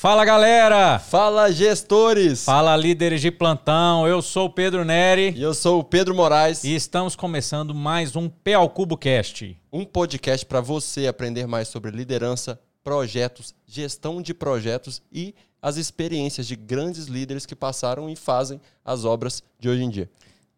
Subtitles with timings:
[0.00, 1.00] Fala galera!
[1.00, 2.44] Fala gestores!
[2.44, 5.34] Fala líderes de plantão, eu sou o Pedro Neri.
[5.36, 6.62] E eu sou o Pedro Moraes.
[6.62, 9.60] E estamos começando mais um P ao Cubo Cast.
[9.72, 16.46] Um podcast para você aprender mais sobre liderança, projetos, gestão de projetos e as experiências
[16.46, 20.08] de grandes líderes que passaram e fazem as obras de hoje em dia.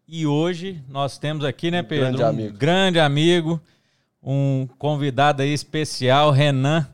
[0.06, 2.08] E hoje nós temos aqui, né, Pedro?
[2.08, 2.58] grande um amigo.
[2.58, 3.60] grande amigo,
[4.22, 6.86] um convidado aí especial, Renan,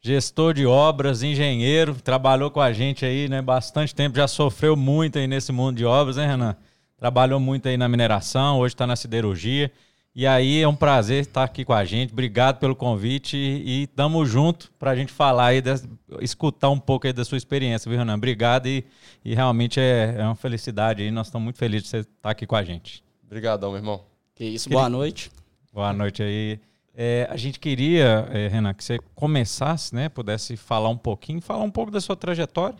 [0.00, 5.18] gestor de obras, engenheiro, trabalhou com a gente aí, né, bastante tempo, já sofreu muito
[5.18, 6.56] aí nesse mundo de obras, né, Renan?
[6.96, 9.70] Trabalhou muito aí na mineração, hoje está na siderurgia.
[10.14, 12.12] E aí é um prazer estar aqui com a gente.
[12.12, 15.88] Obrigado pelo convite e tamo junto para a gente falar aí, des-
[16.20, 18.16] escutar um pouco aí da sua experiência, viu, Renan?
[18.16, 18.84] Obrigado e,
[19.24, 21.10] e realmente é, é uma felicidade aí.
[21.12, 23.04] Nós estamos muito felizes de você estar aqui com a gente.
[23.24, 24.02] Obrigadão, meu irmão.
[24.34, 25.30] Que isso, boa noite.
[25.72, 26.58] Boa noite aí.
[26.94, 30.08] É, a gente queria, é, Renan, que você começasse, né?
[30.08, 32.78] Pudesse falar um pouquinho, falar um pouco da sua trajetória,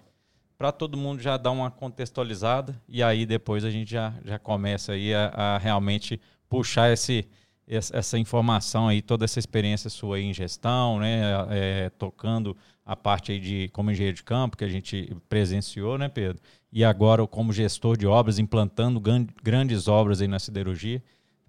[0.58, 4.92] para todo mundo já dar uma contextualizada e aí depois a gente já, já começa
[4.92, 7.26] aí a, a realmente puxar esse,
[7.66, 11.20] essa informação aí, toda essa experiência sua em gestão, né?
[11.50, 16.08] É, tocando a parte aí de como engenheiro de campo que a gente presenciou, né,
[16.08, 16.42] Pedro?
[16.72, 21.00] E agora como gestor de obras, implantando gran- grandes obras aí na siderurgia.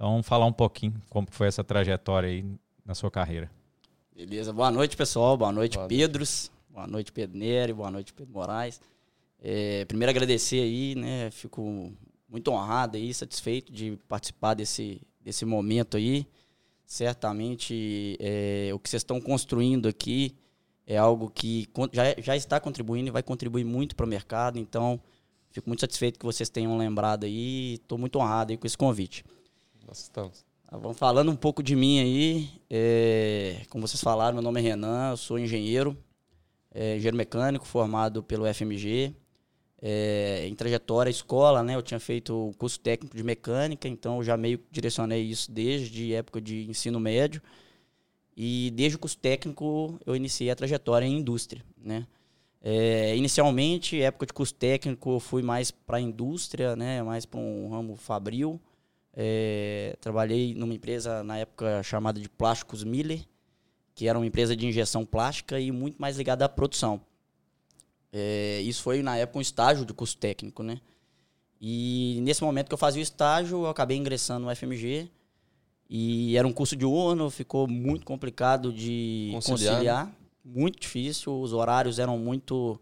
[0.02, 2.44] Então, vamos falar um pouquinho como foi essa trajetória aí
[2.84, 3.52] na sua carreira.
[4.16, 5.38] Beleza, boa noite, pessoal.
[5.38, 5.96] Boa noite, Boa noite.
[5.96, 6.52] Pedros.
[6.72, 7.72] Boa noite, Pedro Neri.
[7.72, 8.82] Boa noite, Pedro Moraes.
[9.40, 11.30] É, primeiro, agradecer aí, né?
[11.30, 11.94] Fico
[12.28, 16.26] muito honrado aí, satisfeito de participar desse, desse momento aí.
[16.84, 20.36] Certamente, é, o que vocês estão construindo aqui
[20.88, 24.58] é algo que já, já está contribuindo e vai contribuir muito para o mercado.
[24.58, 25.00] Então,
[25.52, 27.76] fico muito satisfeito que vocês tenham lembrado aí.
[27.76, 29.24] Estou muito honrado aí com esse convite.
[29.92, 30.46] Nós estamos.
[30.70, 34.64] Tá bom, falando um pouco de mim aí, é, como vocês falaram, meu nome é
[34.64, 35.98] Renan, eu sou engenheiro,
[36.74, 39.14] é, engenheiro mecânico, formado pelo FMG.
[39.82, 44.24] É, em trajetória escola, né, eu tinha feito o curso técnico de mecânica, então eu
[44.24, 47.42] já meio direcionei isso desde época de ensino médio.
[48.34, 52.08] E desde o curso técnico eu iniciei a trajetória em indústria, né?
[52.62, 57.42] É, inicialmente, época de curso técnico, eu fui mais para a indústria, né, mais para
[57.42, 58.58] um ramo fabril.
[59.14, 63.22] É, trabalhei numa empresa na época chamada de Plásticos Miller,
[63.94, 67.02] que era uma empresa de injeção plástica e muito mais ligada à produção.
[68.12, 70.80] É, isso foi na época um estágio de curso técnico, né?
[71.60, 75.10] E nesse momento que eu fazia o estágio, eu acabei ingressando no FMG
[75.90, 81.54] e era um curso de urno, ficou muito complicado de Conciliar, conciliar, muito difícil, os
[81.54, 82.80] horários eram muito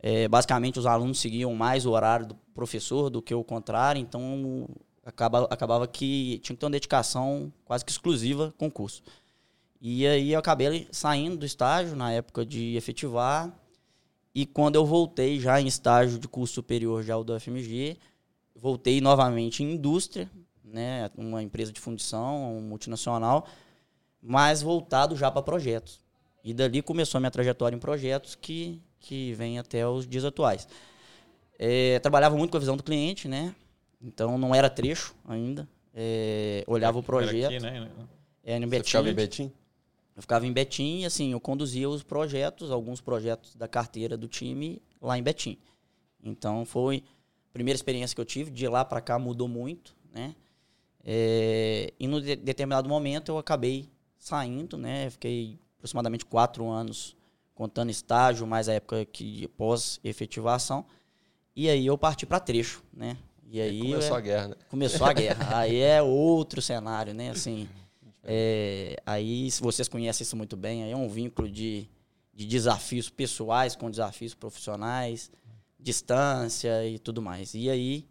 [0.00, 4.66] é, basicamente os alunos seguiam mais o horário do professor do que o contrário, então
[5.04, 9.02] acaba, acabava que tinha que ter uma dedicação quase que exclusiva com o curso.
[9.80, 13.52] E aí eu acabei saindo do estágio na época de efetivar.
[14.34, 17.98] E quando eu voltei já em estágio de curso superior já do FMG,
[18.54, 20.30] voltei novamente em indústria,
[20.64, 23.46] né, uma empresa de fundição, um multinacional,
[24.22, 26.00] mas voltado já para projetos.
[26.44, 30.66] E dali começou a minha trajetória em projetos que, que vem até os dias atuais.
[31.58, 33.54] É, trabalhava muito com a visão do cliente, né?
[34.02, 35.68] Então não era trecho ainda.
[35.94, 37.52] É, olhava o projeto.
[37.52, 37.90] Era aqui, né?
[38.44, 38.86] É, no Você Betim.
[38.86, 39.52] ficava em Betim?
[40.16, 44.28] Eu ficava em Betim e assim, eu conduzia os projetos, alguns projetos da carteira do
[44.28, 45.56] time lá em Betim.
[46.22, 47.02] Então foi
[47.50, 50.34] a primeira experiência que eu tive, de lá para cá mudou muito, né?
[51.04, 55.10] É, e no de- determinado momento eu acabei saindo, né?
[55.10, 57.16] Fiquei aproximadamente quatro anos
[57.54, 60.84] contando estágio, mais a época que pós efetivação.
[61.54, 63.16] E aí eu parti para trecho, né?
[63.52, 64.54] E aí Começou é- a guerra, né?
[64.70, 65.36] começou a guerra.
[65.58, 67.28] aí é outro cenário, né?
[67.28, 67.68] Assim,
[68.24, 71.86] é, aí, se vocês conhecem isso muito bem, aí é um vínculo de,
[72.32, 75.30] de desafios pessoais com desafios profissionais,
[75.78, 77.52] distância e tudo mais.
[77.52, 78.08] E aí,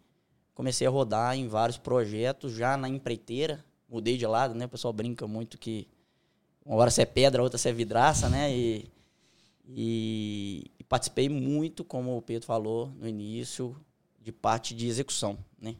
[0.54, 3.64] comecei a rodar em vários projetos, já na empreiteira.
[3.88, 4.66] Mudei de lado, né?
[4.66, 5.88] O pessoal brinca muito que
[6.64, 8.56] uma hora você é pedra, outra você é vidraça, né?
[8.56, 8.88] E,
[9.66, 13.76] e, e participei muito, como o Pedro falou no início,
[14.22, 15.74] de parte de execução, né?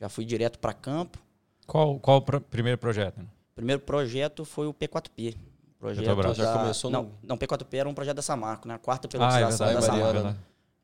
[0.00, 1.18] Já fui direto para campo.
[1.66, 3.18] Qual, qual o pro- primeiro projeto?
[3.18, 3.24] né?
[3.52, 5.36] O primeiro projeto foi o P4P.
[5.78, 6.36] Projeto Petrobras.
[6.36, 8.74] Já da- começou no- não, não, P4P era um projeto da Samarco, né?
[8.74, 9.58] A quarta Ah, é verdade.
[9.58, 10.22] da Mariana, Samarco.
[10.28, 10.36] né?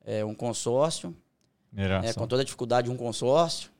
[0.04, 1.14] É um consórcio,
[1.72, 3.70] né, com toda a dificuldade, um consórcio.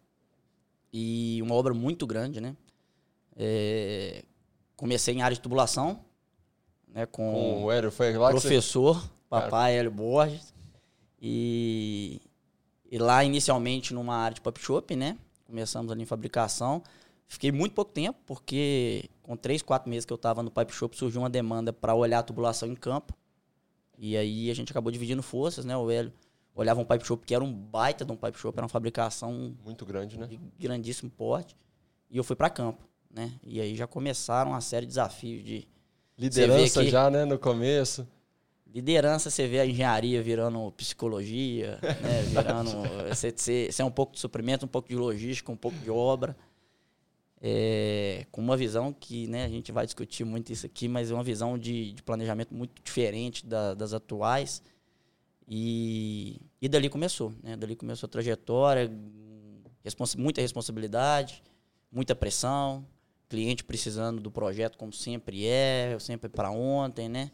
[0.92, 2.56] E uma obra muito grande, né?
[3.36, 4.24] É,
[4.76, 6.00] comecei em área de tubulação,
[6.88, 7.06] né?
[7.06, 8.48] Com, Com o Hélio, foi lá que você...
[8.48, 10.52] professor, papai Hélio Borges.
[11.22, 12.20] E,
[12.90, 15.16] e lá, inicialmente, numa área de pop shop, né?
[15.46, 16.82] Começamos ali em fabricação.
[17.26, 20.96] Fiquei muito pouco tempo, porque com três, quatro meses que eu estava no pipe shop,
[20.96, 23.14] surgiu uma demanda para olhar a tubulação em campo.
[23.96, 25.76] E aí a gente acabou dividindo forças, né?
[25.76, 26.12] O Hélio
[26.54, 29.54] olhava um pipe shop que era um baita de um pipe shop, era uma fabricação
[29.64, 30.26] Muito grande, né?
[30.26, 31.56] de grandíssimo porte.
[32.10, 33.32] E eu fui para campo, né?
[33.44, 35.68] E aí já começaram uma série de desafios de
[36.18, 38.06] Liderança aqui- já, né, no começo.
[38.74, 39.30] Liderança.
[39.30, 42.22] Você vê a engenharia virando psicologia, né?
[42.28, 42.70] Virando
[43.08, 45.90] você, você, você é um pouco de suprimento, um pouco de logística, um pouco de
[45.90, 46.36] obra.
[47.42, 51.14] É, com uma visão que né, a gente vai discutir muito isso aqui, mas é
[51.14, 54.62] uma visão de, de planejamento muito diferente da- das atuais.
[55.48, 57.56] E, e dali começou, né?
[57.56, 58.90] Dali começou a trajetória,
[59.82, 61.42] responsa- muita responsabilidade,
[61.90, 62.86] muita pressão,
[63.28, 67.30] cliente precisando do projeto como sempre é, sempre para ontem, né?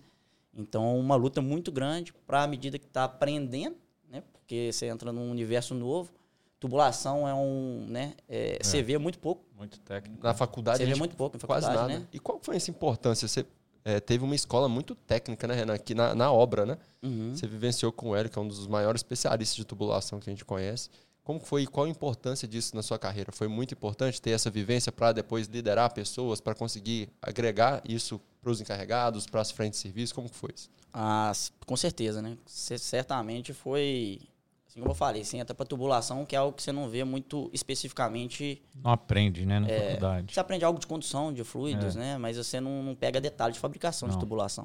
[0.56, 3.76] Então, uma luta muito grande para a medida que está aprendendo,
[4.10, 4.22] né?
[4.32, 6.12] Porque você entra num universo novo.
[6.58, 8.14] Tubulação é um, né?
[8.28, 10.24] é, Você vê muito pouco, Muito técnico.
[10.24, 12.00] Na faculdade, você vê muito pouco quase faculdade, nada.
[12.00, 12.08] né?
[12.12, 13.28] E qual foi essa importância?
[13.28, 13.44] Você
[13.84, 15.74] é, teve uma escola muito técnica, né, Renan?
[15.74, 16.78] Aqui na, na obra, né?
[17.02, 17.36] Uhum.
[17.36, 20.32] Você vivenciou com o Hélio, que é um dos maiores especialistas de tubulação que a
[20.32, 20.90] gente conhece.
[21.26, 23.32] Como foi e qual a importância disso na sua carreira?
[23.32, 28.52] Foi muito importante ter essa vivência para depois liderar pessoas, para conseguir agregar isso para
[28.52, 30.14] os encarregados, para as frentes de serviço?
[30.14, 30.70] Como que foi isso?
[30.94, 31.32] Ah,
[31.66, 32.38] com certeza, né?
[32.46, 34.20] Cê- certamente foi,
[34.68, 37.02] assim como eu falei, você entra para tubulação, que é algo que você não vê
[37.02, 38.62] muito especificamente.
[38.84, 40.32] Não aprende, né, na É, faculdade.
[40.32, 41.98] Você aprende algo de condução de fluidos, É.
[41.98, 42.18] né?
[42.18, 44.14] Mas você não, não pega detalhe de fabricação Não.
[44.14, 44.64] de tubulação.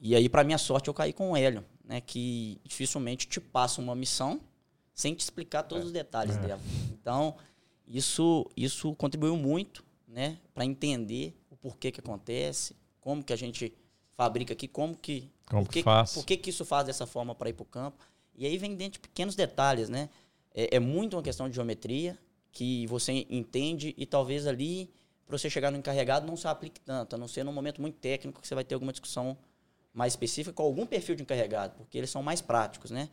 [0.00, 2.00] E aí, para minha sorte, eu caí com o Hélio, né?
[2.00, 4.40] Que dificilmente te passa uma missão
[4.94, 6.40] sem te explicar todos os detalhes É.
[6.40, 6.60] dela.
[6.90, 7.36] Então,
[7.86, 10.38] isso, isso contribuiu muito, né?
[10.54, 13.72] Para entender o porquê que acontece, como que a gente
[14.16, 16.14] fabrica aqui, como que Como por que que, faz?
[16.14, 18.04] por que, que isso faz dessa forma para ir para o campo?
[18.34, 20.08] E aí vem dentro de pequenos detalhes, né?
[20.54, 22.18] É, é muito uma questão de geometria
[22.50, 24.90] que você entende e talvez ali,
[25.26, 27.96] para você chegar no encarregado, não se aplique tanto, a não ser num momento muito
[27.98, 29.36] técnico que você vai ter alguma discussão
[29.92, 33.08] mais específica com algum perfil de encarregado, porque eles são mais práticos, né?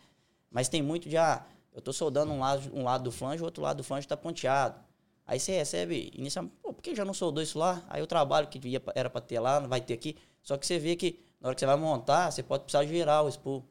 [0.52, 1.46] Mas tem muito de, ah,
[1.80, 4.16] eu estou soldando um lado, um lado do flange, o outro lado do flange está
[4.16, 4.80] ponteado.
[5.26, 7.84] Aí você recebe, inicialmente, pô, por que já não soldou isso lá?
[7.88, 10.16] Aí o trabalho que ia, era para ter lá, não vai ter aqui.
[10.42, 13.24] Só que você vê que na hora que você vai montar, você pode precisar girar
[13.24, 13.64] o spool.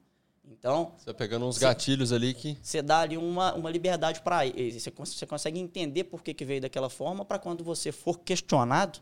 [0.50, 1.62] Então, Você tá pegando uns Sim.
[1.62, 2.56] gatilhos ali que.
[2.62, 6.61] você dá ali uma, uma liberdade para você, você consegue entender por que, que veio
[6.61, 8.99] daquela forma para quando você for questionado,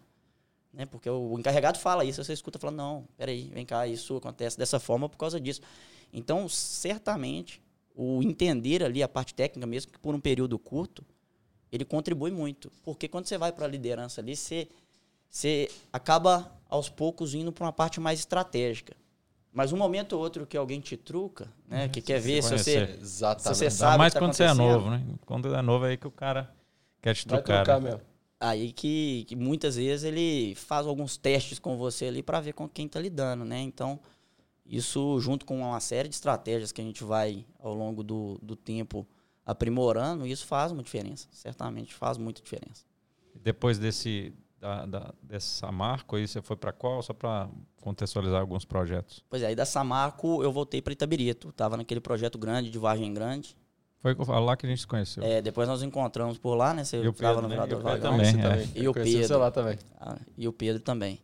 [0.72, 0.86] né?
[0.86, 4.80] Porque o encarregado fala isso, você escuta falando, não, peraí, vem cá, isso acontece dessa
[4.80, 5.60] forma por causa disso.
[6.12, 7.62] Então, certamente,
[7.96, 11.02] o entender ali a parte técnica, mesmo que por um período curto,
[11.72, 12.70] ele contribui muito.
[12.84, 14.68] Porque quando você vai para a liderança ali, você,
[15.28, 18.94] você acaba aos poucos indo para uma parte mais estratégica.
[19.52, 21.88] Mas um momento ou outro que alguém te truca, né?
[21.88, 22.96] que quer ver se você.
[23.00, 23.42] Exatamente.
[23.42, 25.02] Se você Ainda sabe mais o que tá quando você é novo, né?
[25.24, 26.54] Quando é novo é aí que o cara
[27.00, 27.64] quer te Vai trocar.
[27.64, 27.90] trocar né?
[27.92, 28.02] mesmo.
[28.38, 32.68] aí que, que muitas vezes ele faz alguns testes com você ali para ver com
[32.68, 33.58] quem tá lidando, né?
[33.62, 33.98] Então,
[34.68, 38.56] isso junto com uma série de estratégias que a gente vai ao longo do, do
[38.56, 39.06] tempo
[39.44, 41.28] aprimorando, isso faz uma diferença.
[41.30, 42.84] Certamente faz muita diferença.
[43.34, 47.02] Depois desse da, da, dessa marco aí, você foi para qual?
[47.02, 47.48] Só para
[47.80, 49.22] contextualizar alguns projetos.
[49.30, 51.52] Pois é, aí da Samarco eu voltei para Itabirito.
[51.52, 53.56] Tava naquele projeto grande de Vargem Grande.
[54.00, 55.22] Foi lá que a gente se conheceu.
[55.22, 56.84] É, depois nós nos encontramos por lá, né?
[56.84, 57.56] Você E o tava Pedro, no né?
[57.56, 58.12] Vereador Vagão.
[58.12, 58.68] também, é.
[58.74, 59.38] E o Pedro.
[59.38, 59.78] lá também.
[60.00, 61.20] Ah, e o Pedro também.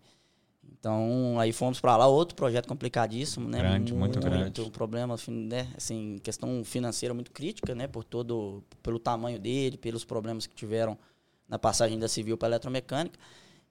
[0.65, 3.59] Então, aí fomos para lá, outro projeto complicadíssimo, né?
[3.59, 4.61] Grande, muito grande.
[4.61, 5.69] Um problema, né?
[5.77, 7.87] Assim, questão financeira muito crítica, né?
[7.87, 10.99] Por todo, pelo tamanho dele, pelos problemas que tiveram
[11.49, 13.19] na passagem da civil para eletromecânica.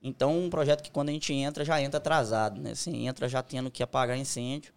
[0.01, 2.71] Então, um projeto que quando a gente entra, já entra atrasado, né?
[2.71, 4.73] Assim, entra já tendo que apagar incêndio.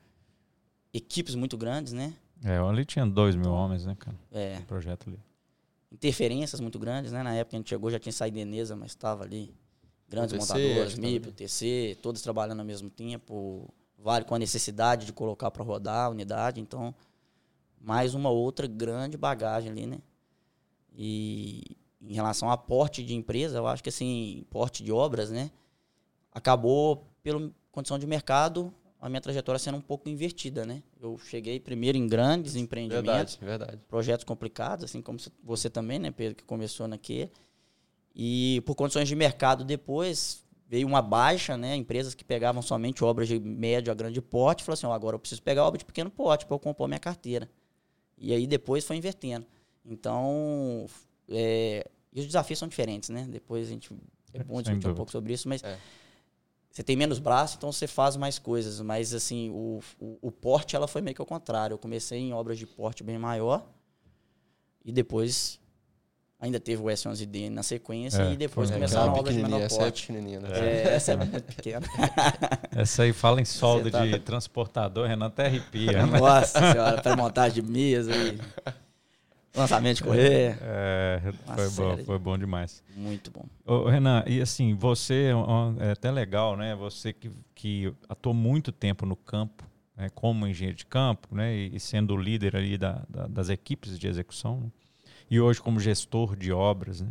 [0.92, 2.14] Equipes muito grandes, né?
[2.44, 4.16] É, ali tinha dois mil homens, né, cara?
[4.30, 5.18] É, O projeto ali.
[5.90, 7.22] interferências muito grandes, né?
[7.22, 9.54] Na época a gente chegou, já tinha saído Enesa, mas estava ali.
[10.08, 13.68] Grandes montadoras, MIP, TC, todos trabalhando ao mesmo tempo.
[13.98, 16.60] Vale com a necessidade de colocar para rodar a unidade.
[16.60, 16.94] Então,
[17.80, 19.98] mais uma outra grande bagagem ali, né?
[20.96, 21.62] E
[22.00, 25.50] em relação a porte de empresa, eu acho que assim, porte de obras, né?
[26.32, 30.82] Acabou, pela condição de mercado, a minha trajetória sendo um pouco invertida, né?
[31.00, 33.78] Eu cheguei primeiro em grandes empreendimentos Verdade, verdade.
[33.88, 37.30] projetos complicados, assim como você também, né, Pedro, que começou naquele.
[38.14, 43.28] E por condições de mercado depois veio uma baixa, né, empresas que pegavam somente obras
[43.28, 46.10] de médio a grande porte, falou assim, ó, agora eu preciso pegar obra de pequeno
[46.10, 47.48] porte para eu compor minha carteira.
[48.16, 49.46] E aí depois foi invertendo.
[49.84, 50.86] Então,
[51.28, 53.26] é, e os desafios são diferentes, né?
[53.28, 53.92] Depois a gente
[54.32, 54.94] é bom discutir um dúvida.
[54.94, 55.76] pouco sobre isso, mas É.
[56.70, 58.80] você tem menos braço, então você faz mais coisas.
[58.80, 61.74] Mas, assim, o, o, o porte, ela foi meio que ao contrário.
[61.74, 63.66] Eu comecei em obras de porte bem maior
[64.84, 65.60] e depois
[66.44, 68.76] Ainda teve o S11D na sequência É, e depois foi.
[68.76, 70.48] começaram Aquela obras de menor essa é pequenininha, né?
[70.52, 71.86] É, essa é muito pequena.
[72.76, 76.04] Essa aí fala em solda tá- de transportador, Renan até arrepia.
[76.06, 76.18] né?
[76.18, 78.38] Nossa senhora, para montagem de mesa e
[79.56, 80.58] lançamento de correr.
[80.60, 82.82] É, Uma foi, bom, foi bom demais.
[82.94, 83.46] Muito bom.
[83.64, 85.30] Ô, Renan, e assim, você
[85.80, 86.74] é até legal, né?
[86.76, 89.64] Você que, que atuou muito tempo no campo,
[89.96, 90.10] né?
[90.14, 91.54] como engenheiro de campo, né?
[91.54, 94.66] E, sendo o líder ali da, da- das equipes de execução, né?
[95.30, 97.08] E hoje como gestor de obras, né?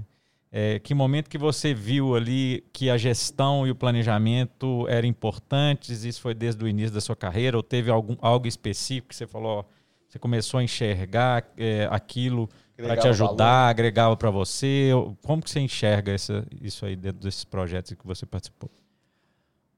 [0.55, 6.03] É, que momento que você viu ali que a gestão e o planejamento eram importantes?
[6.03, 7.57] Isso foi desde o início da sua carreira?
[7.57, 9.63] Ou teve algum, algo específico que você falou, ó,
[10.07, 14.91] você começou a enxergar é, aquilo para te ajudar, agregava para você?
[15.23, 18.69] Como que você enxerga essa, isso aí dentro desses projetos que você participou?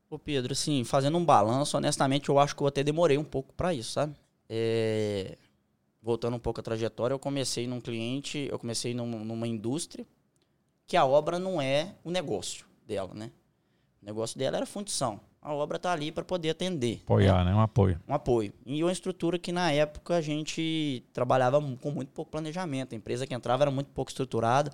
[0.10, 3.54] Ô Pedro, assim, fazendo um balanço, honestamente, eu acho que eu até demorei um pouco
[3.54, 4.13] para isso, sabe?
[4.50, 5.38] É,
[6.05, 10.05] Voltando um pouco à trajetória, eu comecei num cliente, eu comecei num- numa indústria
[10.85, 13.31] que a obra não é o negócio dela, né?
[14.03, 15.19] O negócio dela era fundição.
[15.41, 16.97] A obra tá ali para poder atender.
[16.97, 17.01] né?
[17.05, 17.55] Apoiar, né?
[17.55, 18.00] Um apoio.
[18.07, 18.53] um apoio.
[18.67, 22.93] E uma estrutura que na época a gente trabalhava com muito pouco planejamento.
[22.93, 24.71] A empresa que entrava era muito pouco estruturada.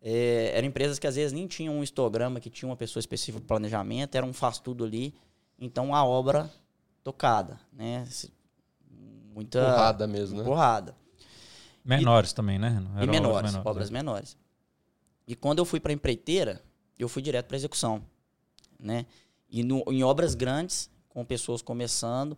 [0.00, 3.40] É, eram empresas que às vezes nem tinham um histograma, que tinha uma pessoa específica
[3.40, 5.12] para planejamento, era um faz tudo ali.
[5.58, 6.48] Então a obra
[7.02, 8.06] tocada, né?
[9.34, 10.44] Muita Porrada mesmo, né?
[10.44, 10.96] porrada.
[11.84, 12.82] Menores também, né?
[12.96, 13.92] E Eram menores, menores, obras é.
[13.92, 14.36] menores.
[15.26, 16.60] E quando eu fui para empreiteira,
[16.98, 18.02] eu fui direto para execução,
[18.78, 19.06] né?
[19.48, 22.36] E no- em obras grandes, com pessoas começando,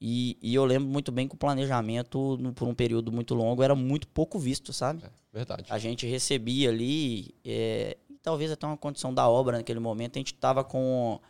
[0.00, 3.62] e, e eu lembro muito bem que o planejamento, no- por um período muito longo,
[3.62, 5.04] era muito pouco visto, sabe?
[5.04, 5.64] É, verdade.
[5.70, 10.20] A gente recebia ali, é, e talvez até uma condição da obra naquele momento, a
[10.20, 11.20] gente estava com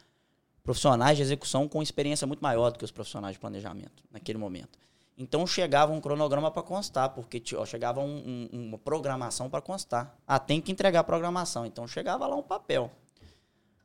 [0.64, 4.78] profissionais de execução com experiência muito maior do que os profissionais de planejamento naquele momento.
[5.16, 9.61] Então chegava um cronograma para constar, porque ti- ó, chegava um- um- uma programação para
[9.61, 10.16] constar.
[10.26, 11.66] Ah, tem que entregar a programação.
[11.66, 12.90] Então chegava lá um papel.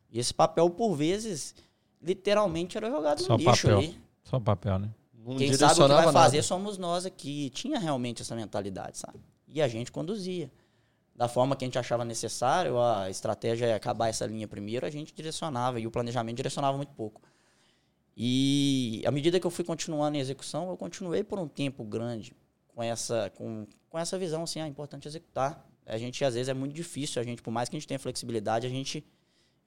[0.10, 1.54] E esse papel, por vezes,
[2.02, 3.78] literalmente era jogado Só no lixo papel.
[3.80, 4.02] ali.
[4.24, 4.90] Só papel, né?
[5.14, 6.44] Não Quem sabe o que vai fazer nada.
[6.44, 7.50] somos nós aqui.
[7.50, 9.20] Tinha realmente essa mentalidade, sabe?
[9.48, 10.50] E a gente conduzia.
[11.14, 14.90] Da forma que a gente achava necessário, a estratégia é acabar essa linha primeiro, a
[14.90, 15.80] gente direcionava.
[15.80, 17.22] E o planejamento direcionava muito pouco.
[18.20, 22.34] E à medida que eu fui continuando em execução, eu continuei por um tempo grande
[22.68, 25.64] com essa, com, com essa visão, assim, ah, é importante executar.
[25.86, 28.00] A gente, às vezes, é muito difícil, a gente, por mais que a gente tenha
[28.00, 29.06] flexibilidade, a gente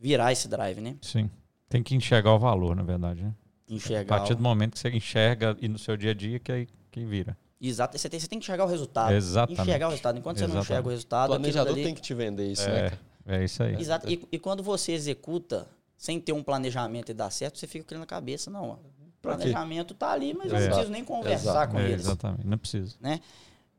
[0.01, 0.97] virar esse drive, né?
[1.01, 1.31] Sim.
[1.69, 3.33] Tem que enxergar o valor, na verdade, né?
[3.71, 4.19] A Enxergar.
[4.19, 6.67] partir o- do momento que você enxerga e no seu dia a dia que aí
[6.91, 7.39] que vira.
[7.61, 7.97] Exato.
[7.97, 9.13] Você tem, você tem que enxergar o resultado.
[9.13, 9.63] Exatamente.
[9.63, 10.19] Enxergar o resultado.
[10.19, 10.91] Enquanto você não enxerga o Exatamente.
[10.97, 12.91] resultado, O aquilo planejador dali- tem que te vender isso, É.
[12.91, 12.99] né?
[13.27, 13.75] É isso aí.
[13.77, 14.11] Exato.
[14.11, 15.69] E, e quando você executa
[16.01, 18.51] sem ter um planejamento e dar certo, você fica aquilo na cabeça.
[18.51, 18.73] Não, ó.
[18.77, 20.61] O planejamento tá ali, mas eu É.
[20.61, 21.73] não preciso nem conversar Exato.
[21.75, 22.01] com É, eles.
[22.07, 22.47] exatamente.
[22.47, 22.97] Não precisa.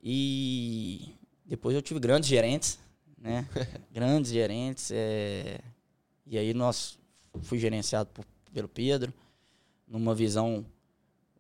[0.03, 2.79] E depois eu tive grandes gerentes,
[3.17, 3.47] né?
[3.91, 4.91] grandes gerentes.
[4.93, 5.59] é,
[6.25, 6.97] E aí nós
[7.41, 8.23] fui gerenciado por-
[8.53, 9.11] pelo Pedro,
[9.87, 10.63] numa visão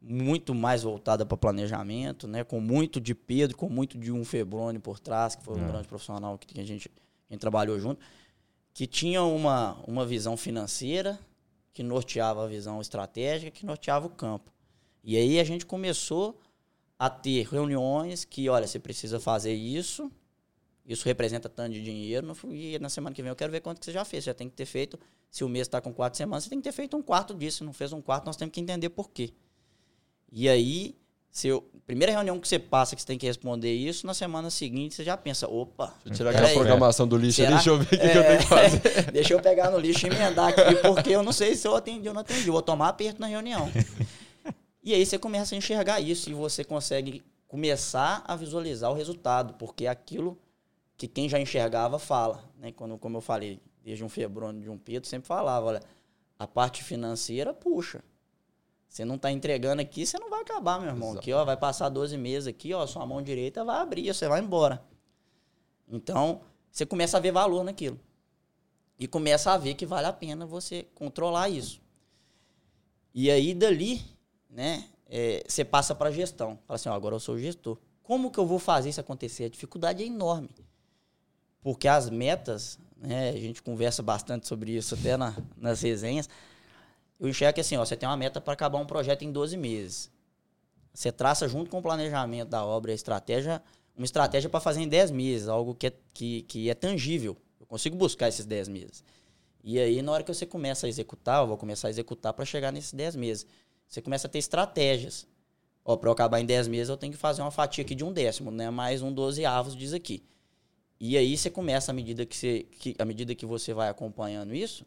[0.01, 2.43] muito mais voltada para planejamento, né?
[2.43, 5.67] Com muito de Pedro, com muito de um Febrone por trás, que foi um É.
[5.67, 6.89] grande profissional que a gente,
[7.29, 8.01] a gente trabalhou junto,
[8.73, 11.19] que tinha uma, uma visão financeira,
[11.73, 14.51] que norteava a visão estratégica, que norteava o campo.
[15.03, 16.39] E aí a gente começou
[16.97, 20.11] a ter reuniões que, olha, você precisa fazer isso,
[20.85, 23.85] isso representa tanto de dinheiro, e na semana que vem eu quero ver quanto que
[23.85, 24.23] você já fez.
[24.23, 24.99] Você já tem que ter feito,
[25.29, 27.59] se o mês está com quatro semanas, você tem que ter feito um quarto disso.
[27.59, 29.33] Se não fez um quarto, nós temos que entender por quê.
[30.31, 30.95] E aí,
[31.31, 34.49] se eu, primeira reunião que você passa que você tem que responder isso, na semana
[34.49, 37.77] seguinte você já pensa, opa, Deixa eu tirar aquela programação do lixo ali, deixa eu
[37.77, 38.27] ver o que, que eu É.
[38.27, 39.11] tenho que fazer.
[39.11, 42.07] Deixa eu pegar no lixo e emendar aqui, porque eu não sei se eu atendi
[42.07, 42.47] ou não atendi.
[42.47, 43.69] Eu vou tomar aperto na reunião.
[44.83, 49.53] E aí você começa a enxergar isso e você consegue começar a visualizar o resultado,
[49.55, 50.37] porque é aquilo
[50.97, 52.43] que quem já enxergava fala.
[52.59, 52.71] Né?
[52.71, 55.81] Quando, como eu falei, desde um Febrônio de um Pedro, sempre falava, olha,
[56.39, 58.01] a parte financeira puxa.
[58.91, 61.13] Você não está entregando aqui, você não vai acabar, meu irmão.
[61.13, 64.41] Aqui, ó, vai passar 12 meses aqui, ó, sua mão direita vai abrir, você vai
[64.41, 64.83] embora.
[65.87, 67.97] Então, você começa a ver valor naquilo.
[68.99, 71.79] E começa a ver que vale a pena você controlar isso.
[73.13, 74.01] E aí, dali,
[74.49, 76.59] né, é, você passa para gestão.
[76.67, 77.77] Fala assim, ó, agora eu sou gestor.
[78.03, 79.45] Como que eu vou fazer isso acontecer?
[79.45, 80.49] A dificuldade é enorme.
[81.61, 86.27] Porque as metas, né, a gente conversa bastante sobre isso até na- nas resenhas.
[87.21, 89.55] Eu enxergo que assim, ó, você tem uma meta para acabar um projeto em 12
[89.55, 90.09] meses.
[90.91, 93.61] Você traça junto com o planejamento da obra, a estratégia,
[93.95, 97.37] uma estratégia para fazer em 10 meses, algo que é, que, que é tangível.
[97.59, 99.03] Eu consigo buscar esses 10 meses.
[99.63, 102.43] E aí, na hora que você começa a executar, eu vou começar a executar para
[102.43, 103.45] chegar nesses 10 meses.
[103.87, 105.27] Você começa a ter estratégias.
[105.85, 108.03] Ó, para eu acabar em 10 meses, eu tenho que fazer uma fatia aqui de
[108.03, 108.71] um décimo, né?
[108.71, 110.23] Mais um dozeavos diz aqui.
[110.99, 114.55] E aí você começa, à medida que você, que, à medida que você vai acompanhando
[114.55, 114.83] isso,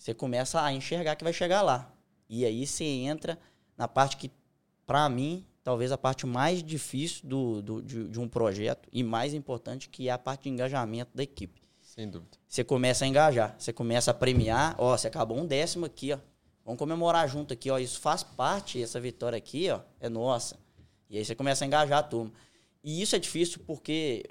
[0.00, 1.92] você começa a enxergar que vai chegar lá.
[2.26, 3.38] E aí você entra
[3.76, 4.30] na parte que,
[4.86, 9.34] para mim, talvez a parte mais difícil do, do de, de, um projeto e mais
[9.34, 11.60] importante, que é a parte de engajamento da equipe.
[11.82, 12.38] Sem dúvida.
[12.48, 16.18] Você começa a engajar, você começa a premiar, ó, você acabou um décimo aqui, ó.
[16.64, 17.78] Vamos comemorar junto aqui, ó.
[17.78, 20.58] Isso faz parte, essa vitória aqui, ó, é nossa.
[21.10, 22.32] E aí você começa a engajar a turma.
[22.82, 24.24] E isso é difícil porque,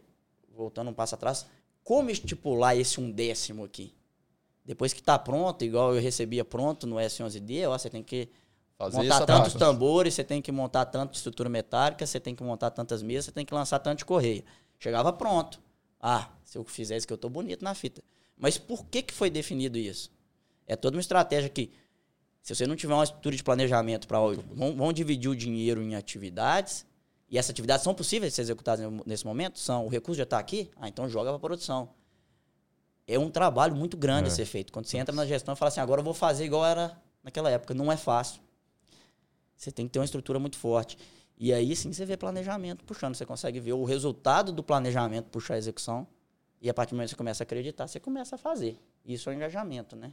[0.51, 1.45] voltando um passo atrás,
[1.83, 3.93] como estipular esse um décimo aqui?
[4.65, 8.29] Depois que está pronto, igual eu recebia pronto no S11D, ó, você tem que
[8.77, 9.57] Fazer montar tantos parte.
[9.57, 13.25] tambores, você tem que montar tanto de estrutura metálica, você tem que montar tantas mesas,
[13.25, 14.43] você tem que lançar tanto de correia.
[14.79, 15.59] Chegava pronto.
[15.99, 18.01] Ah, se eu fizer isso que eu tô bonito na fita.
[18.37, 20.09] Mas por que, que foi definido isso?
[20.65, 21.71] É toda uma estratégia que,
[22.41, 24.19] se você não tiver uma estrutura de planejamento para.
[24.19, 26.85] Vão, vão dividir o dinheiro em atividades,
[27.29, 29.59] e essas atividades são possíveis de ser executadas nesse momento?
[29.59, 29.85] São.
[29.85, 30.71] O recurso já está aqui?
[30.77, 31.89] Ah, então joga para produção.
[33.11, 34.31] É um trabalho muito grande é.
[34.31, 34.71] a ser feito.
[34.71, 37.49] Quando você entra na gestão e fala assim, agora eu vou fazer igual era naquela
[37.49, 37.73] época.
[37.73, 38.39] Não é fácil.
[39.57, 40.95] Você tem que ter uma estrutura muito forte.
[41.37, 43.15] E aí sim você vê planejamento puxando.
[43.15, 46.05] Você consegue ver o resultado do planejamento puxar a execução.
[46.61, 48.77] E a partir do momento que você começa a acreditar, você começa a fazer.
[49.03, 50.11] Isso é o engajamento, né?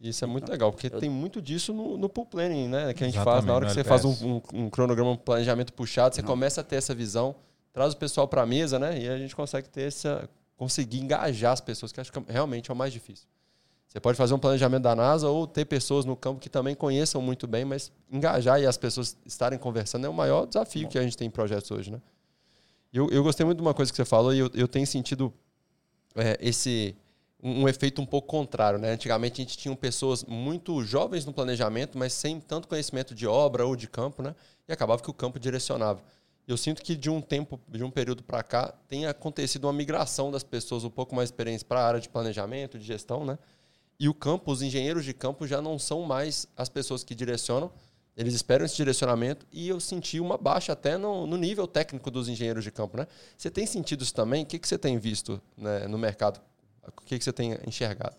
[0.00, 0.98] Isso é muito então, legal, porque eu...
[0.98, 2.92] tem muito disso no, no pool planning, né?
[2.92, 5.16] Que a gente Exatamente, faz na hora que você faz um, um, um, cronograma, um
[5.16, 6.28] planejamento puxado, você Não.
[6.28, 7.36] começa a ter essa visão,
[7.72, 8.98] traz o pessoal para a mesa, né?
[8.98, 10.28] E a gente consegue ter essa.
[10.62, 13.26] Conseguir engajar as pessoas, que acho que realmente é o mais difícil.
[13.88, 17.20] Você pode fazer um planejamento da NASA ou ter pessoas no campo que também conheçam
[17.20, 20.88] muito bem, mas engajar e as pessoas estarem conversando é o maior desafio Bom.
[20.88, 22.00] que a gente tem em projetos hoje, né?
[22.92, 25.34] Eu, eu gostei muito de uma coisa que você falou e eu, eu tenho sentido
[26.14, 26.94] é, esse
[27.42, 28.92] um, um, efeito um pouco contrário, né?
[28.92, 33.66] Antigamente a gente tinha pessoas muito jovens no planejamento, mas sem tanto conhecimento de obra
[33.66, 34.32] ou de campo, né?
[34.68, 36.00] E acabava que o campo direcionava.
[36.46, 40.30] Eu sinto que de um tempo, de um período para cá, tem acontecido uma migração
[40.30, 43.38] das pessoas um pouco mais experientes para a área de planejamento, de gestão, né?
[43.98, 47.70] E o campo, os engenheiros de campo já não são mais as pessoas que direcionam,
[48.16, 52.28] eles esperam esse direcionamento e eu senti uma baixa até no, no nível técnico dos
[52.28, 52.96] engenheiros de campo.
[52.96, 53.06] Né?
[53.36, 54.42] Você tem sentido isso também?
[54.42, 56.40] O que, que você tem visto né, no mercado?
[56.86, 58.16] O que, que você tem enxergado?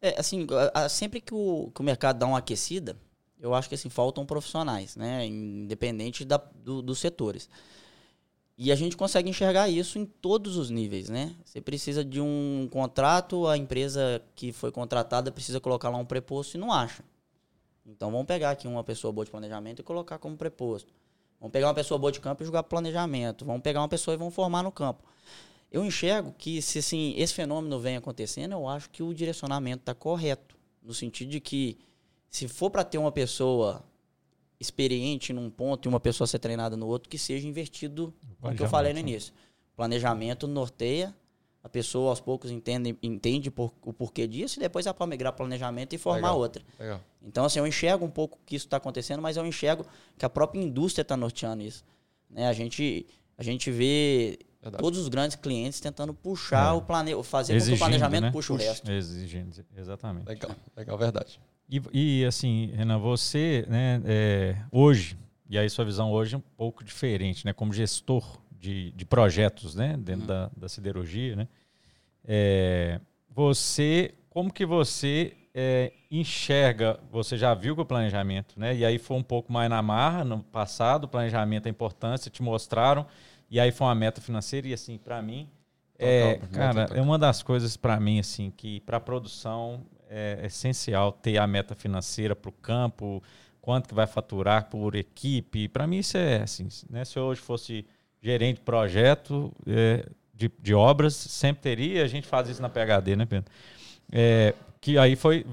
[0.00, 0.46] É, assim,
[0.88, 2.96] sempre que o, que o mercado dá uma aquecida,
[3.40, 5.26] eu acho que assim, faltam profissionais, né?
[5.26, 7.48] independente da, do, dos setores.
[8.58, 11.34] E a gente consegue enxergar isso em todos os níveis, né?
[11.44, 16.54] Você precisa de um contrato, a empresa que foi contratada precisa colocar lá um preposto
[16.54, 17.04] e não acha.
[17.84, 20.90] Então vamos pegar aqui uma pessoa boa de planejamento e colocar como preposto.
[21.38, 23.44] Vamos pegar uma pessoa boa de campo e jogar planejamento.
[23.44, 25.04] Vamos pegar uma pessoa e vamos formar no campo.
[25.70, 29.94] Eu enxergo que se assim, esse fenômeno vem acontecendo, eu acho que o direcionamento está
[29.94, 30.56] correto.
[30.82, 31.76] No sentido de que
[32.30, 33.84] se for para ter uma pessoa
[34.58, 38.62] experiente num ponto e uma pessoa ser treinada no outro, que seja invertido o que
[38.62, 39.32] eu falei no início.
[39.76, 41.14] Planejamento norteia,
[41.62, 45.32] a pessoa aos poucos entende, entende por, o porquê disso e depois ela pode migrar
[45.32, 46.38] planejamento e formar Legal.
[46.38, 46.62] outra.
[46.78, 47.00] Legal.
[47.22, 49.84] Então, assim, eu enxergo um pouco que isso está acontecendo, mas eu enxergo
[50.16, 51.84] que a própria indústria está norteando isso.
[52.30, 52.46] Né?
[52.46, 54.82] A, gente, a gente vê Verdade.
[54.82, 56.72] todos os grandes clientes tentando puxar é.
[56.72, 57.20] o plane...
[57.24, 58.30] fazer Exigindo, com que o planejamento né?
[58.30, 58.90] puxe o resto.
[58.90, 60.28] Exigindo, exatamente.
[60.28, 61.40] Legal, Legal verdade.
[61.68, 66.42] E, e assim, Renan, você, né, é, hoje, e aí sua visão hoje é um
[66.56, 70.26] pouco diferente, né, como gestor de, de projetos, né, dentro hum.
[70.26, 71.48] da, da siderurgia, né,
[72.24, 78.84] é, você, como que você é, enxerga, você já viu que o planejamento, né, e
[78.84, 83.06] aí foi um pouco mais na marra, no passado, o planejamento, a importância, te mostraram,
[83.50, 85.48] e aí foi uma meta financeira, e assim, para mim,
[85.98, 91.38] é, cara, é uma das coisas para mim, assim, que para produção é essencial ter
[91.38, 93.22] a meta financeira para o campo,
[93.60, 95.68] quanto que vai faturar por equipe.
[95.68, 97.04] Para mim isso é assim, né?
[97.04, 97.84] Se eu hoje fosse
[98.22, 102.04] gerente de projeto é, de, de obras, sempre teria.
[102.04, 103.50] A gente faz isso na PHD, né, Pedro?
[104.12, 105.44] É, que aí foi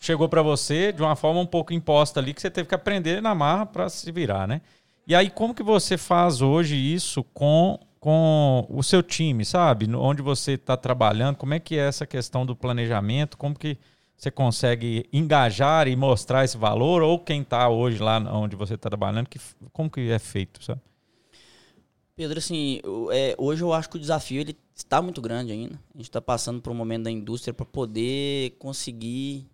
[0.00, 3.20] chegou para você de uma forma um pouco imposta ali que você teve que aprender
[3.20, 4.60] na marra para se virar, né?
[5.06, 9.92] E aí como que você faz hoje isso com com o seu time, sabe?
[9.92, 13.76] Onde você está trabalhando, como é que é essa questão do planejamento, como que
[14.18, 18.90] você consegue engajar e mostrar esse valor, ou quem está hoje lá onde você está
[18.90, 19.38] trabalhando, que,
[19.72, 20.80] como que é feito, sabe?
[22.16, 22.80] Pedro, assim,
[23.12, 25.80] é, hoje eu acho que o desafio ele está muito grande ainda.
[25.94, 29.46] A gente está passando por um momento da indústria para poder conseguir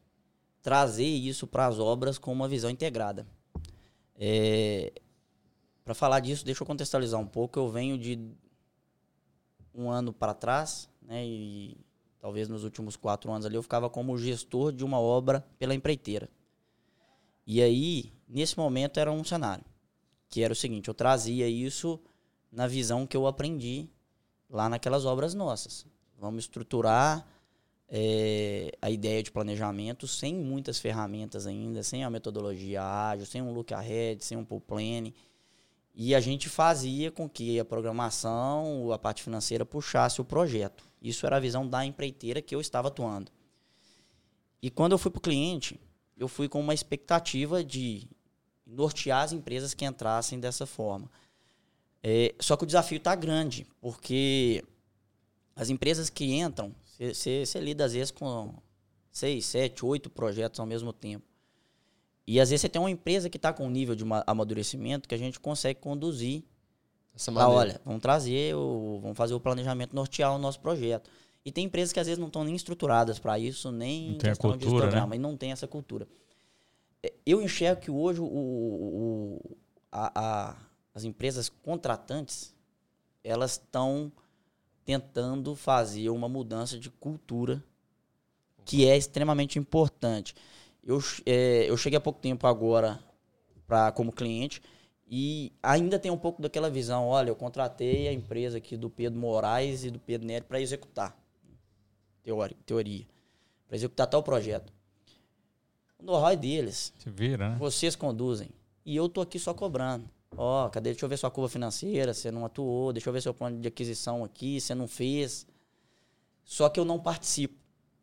[0.63, 3.27] trazer isso para as obras com uma visão integrada.
[4.17, 4.95] É,
[5.85, 7.59] para falar disso, deixa eu contextualizar um pouco.
[7.59, 8.19] Eu venho de
[9.75, 11.77] um ano para trás, né, e
[12.25, 16.27] talvez nos últimos quatro anos ali, eu ficava como gestor de uma obra pela empreiteira.
[17.47, 19.63] E aí, nesse momento, era um cenário.
[20.31, 22.01] Que era o seguinte, eu trazia isso
[22.51, 23.91] na visão que eu aprendi
[24.49, 25.85] lá naquelas obras nossas.
[26.19, 27.29] Vamos estruturar
[27.91, 33.53] é, a ideia de planejamento sem muitas ferramentas ainda, sem a metodologia ágil, sem um
[33.53, 35.13] look ahead, sem um pull plan.
[35.95, 40.94] E a gente fazia com que a programação, a parte financeira puxasse o projeto.
[41.05, 43.31] Isso era a visão da empreiteira que eu estava atuando.
[44.63, 45.79] E quando eu fui para o cliente,
[46.17, 48.09] eu fui com uma expectativa de
[48.67, 51.11] nortear as empresas que entrassem dessa forma.
[52.03, 54.65] É, só que o desafio está grande, porque
[55.55, 58.55] as empresas que entram, você lida às vezes com
[59.11, 61.27] seis, sete, oito projetos ao mesmo tempo.
[62.27, 65.15] E às vezes você tem uma empresa que está com um nível de amadurecimento que
[65.15, 66.43] a gente consegue conduzir.
[67.15, 71.11] Essa pra, olha, vamos trazer, o, vamos fazer o planejamento nortear o nosso projeto.
[71.45, 74.31] E tem empresas que às vezes não estão nem estruturadas para isso, nem não tem
[74.31, 75.17] a cultura, né?
[75.17, 76.09] e não tem essa cultura.
[77.03, 79.57] É, eu enxergo que hoje o, o
[79.93, 80.57] a, a,
[80.95, 82.55] as empresas contratantes
[83.23, 84.11] elas estão
[84.85, 87.63] tentando fazer uma mudança de cultura
[88.65, 90.35] que é extremamente importante.
[90.83, 92.99] Eu, é, eu cheguei há pouco tempo agora
[93.67, 94.61] pra, como cliente
[95.07, 99.19] e ainda tem um pouco daquela visão, olha, eu contratei a empresa aqui do Pedro
[99.19, 101.17] Moraes e do Pedro Nery para executar.
[102.23, 102.57] Teoria.
[102.65, 103.07] teoria
[103.67, 104.73] para executar tal projeto.
[105.99, 106.93] O know-how é deles.
[106.99, 107.57] Se vira, né?
[107.59, 108.51] Vocês conduzem.
[108.85, 110.09] E eu tô aqui só cobrando.
[110.37, 110.91] Ó, oh, cadê?
[110.91, 113.69] Deixa eu ver sua curva financeira, você não atuou, deixa eu ver seu plano de
[113.69, 115.47] aquisição aqui, você não fez.
[116.45, 117.55] Só que eu não participo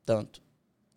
[0.06, 0.42] tanto.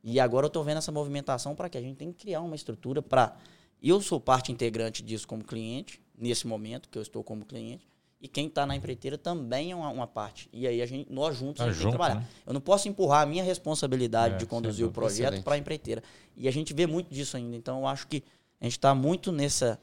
[0.03, 2.55] E agora eu estou vendo essa movimentação para que a gente tem que criar uma
[2.55, 3.37] estrutura para.
[3.83, 7.89] Eu sou parte integrante disso como cliente, nesse momento que eu estou como cliente,
[8.21, 10.49] e quem está na empreiteira também é uma, uma, parte.
[10.51, 12.21] E aí a gente, nós juntos tá a gente junto, tem que trabalhar.
[12.21, 12.29] Né?
[12.47, 16.03] Eu não posso empurrar a minha responsabilidade é, de conduzir o projeto para a empreiteira.
[16.35, 17.55] E a gente vê muito disso ainda.
[17.55, 18.25] Então eu acho que
[18.59, 19.79] a gente está muito nessa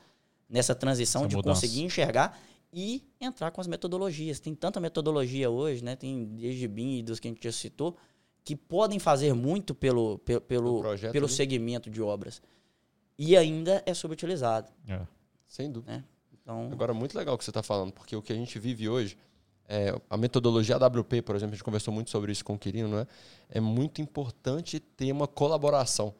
[0.51, 1.61] nessa transição Essa de mudança.
[1.61, 2.37] conseguir enxergar
[2.73, 4.39] e entrar com as metodologias.
[4.39, 5.95] Tem tanta metodologia hoje, né?
[5.95, 7.95] Tem desde BIM e dos que a gente já citou,
[8.43, 12.41] que podem fazer muito pelo, pelo, pelo, pelo segmento de obras.
[13.23, 14.71] E ainda é subutilizado.
[14.87, 14.99] É.
[15.47, 15.97] Sem dúvida.
[15.97, 16.03] Né?
[16.33, 16.69] Então...
[16.71, 19.15] Agora, muito legal o que você está falando, porque o que a gente vive hoje,
[19.69, 22.89] é, a metodologia AWP, por exemplo, a gente conversou muito sobre isso com o Quirino,
[22.89, 23.07] não é?
[23.47, 26.15] É muito importante ter uma colaboração.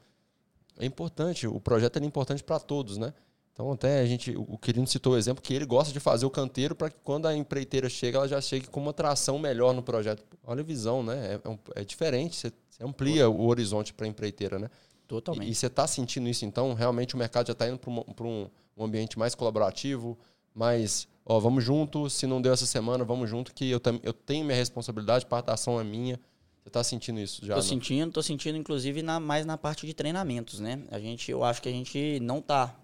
[0.78, 3.16] É importante, o projeto é importante para todos, né?
[3.52, 6.30] Então, até a gente, o Quirino citou o exemplo que ele gosta de fazer o
[6.30, 9.82] canteiro para que quando a empreiteira chega, ela já chegue com uma tração melhor no
[9.82, 10.24] projeto.
[10.46, 11.34] Olha a visão, né?
[11.34, 14.70] É, é, é diferente, você, você amplia o horizonte para a empreiteira, né?
[15.12, 15.50] Totalmente.
[15.50, 16.74] E, e você está sentindo isso, então?
[16.74, 20.18] Realmente o mercado já está indo para um, um, ambiente mais colaborativo,
[20.56, 24.46] mais, ó, vamos junto, se não deu essa semana, vamos junto, que eu, eu tenho
[24.46, 26.18] minha responsabilidade, parte da ação é minha.
[26.64, 27.56] Você está sentindo isso já?
[27.56, 30.82] Estou sentindo, estou sentindo, inclusive, na, mais na parte de treinamentos, né?
[30.90, 32.80] A gente, eu acho que a gente não está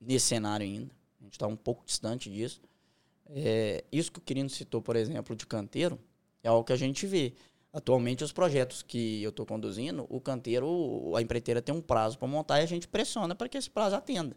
[0.00, 0.90] nesse cenário ainda.
[1.20, 2.60] A gente está um pouco distante disso.
[3.28, 5.98] É, isso que o Quirino citou, por exemplo, de canteiro,
[6.42, 7.34] é algo que a gente vê.
[7.72, 12.26] Atualmente, os projetos que eu estou conduzindo, o canteiro, a empreiteira tem um prazo para
[12.26, 14.36] montar e a gente pressiona para que esse prazo atenda.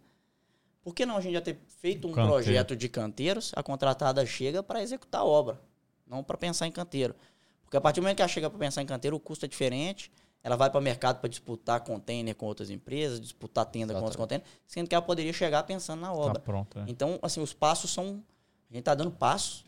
[0.84, 2.32] Por que não a gente já ter feito um canteiro.
[2.32, 5.62] projeto de canteiros, a contratada chega para executar a obra,
[6.06, 7.16] não para pensar em canteiro?
[7.64, 9.48] Porque a partir do momento que ela chega para pensar em canteiro, o custo é
[9.48, 10.12] diferente,
[10.44, 14.00] ela vai para o mercado para disputar container com outras empresas, disputar tenda Exatamente.
[14.00, 16.34] com outros containers, sendo que ela poderia chegar pensando na tá obra.
[16.34, 16.86] Tá pronto, é.
[16.88, 18.24] Então, assim, os passos são.
[18.70, 19.66] A gente está dando passos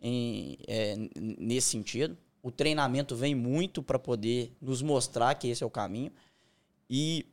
[0.00, 2.16] em, é, nesse sentido.
[2.42, 6.12] O treinamento vem muito para poder nos mostrar que esse é o caminho.
[6.90, 7.26] E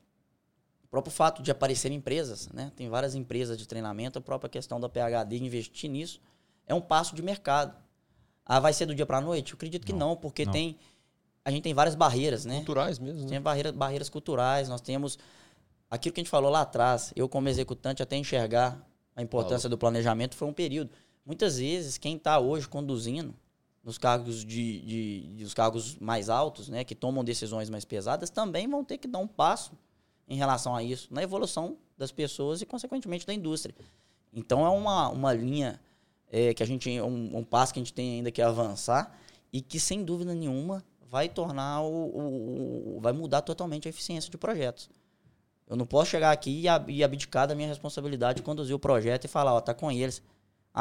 [0.83, 2.71] o próprio fato de aparecer empresas, né?
[2.75, 6.21] Tem várias empresas de treinamento, a própria questão da PHD investir nisso
[6.67, 7.75] é um passo de mercado.
[8.45, 9.51] Ah, vai ser do dia para a noite?
[9.51, 10.53] Eu acredito que não, não porque não.
[10.53, 10.77] tem
[11.43, 12.57] a gente tem várias barreiras, né?
[12.57, 13.21] Culturais mesmo.
[13.21, 13.27] Né?
[13.27, 15.17] Tem barreira, barreiras culturais, nós temos
[15.89, 18.79] aquilo que a gente falou lá atrás, eu como executante até enxergar
[19.15, 19.71] a importância Falou.
[19.71, 20.91] do planejamento foi um período.
[21.25, 23.33] Muitas vezes quem está hoje conduzindo
[23.83, 28.29] nos cargos de, de, de, os cargos mais altos, né, que tomam decisões mais pesadas,
[28.29, 29.71] também vão ter que dar um passo
[30.27, 33.75] em relação a isso, na evolução das pessoas e consequentemente da indústria.
[34.33, 35.79] Então é uma, uma linha
[36.31, 39.17] é, que a gente um, um passo que a gente tem ainda que avançar
[39.51, 44.37] e que sem dúvida nenhuma vai tornar o, o, vai mudar totalmente a eficiência de
[44.37, 44.89] projetos.
[45.67, 49.27] Eu não posso chegar aqui e abdicar da minha responsabilidade de conduzir o projeto e
[49.27, 50.21] falar, ó, tá com eles.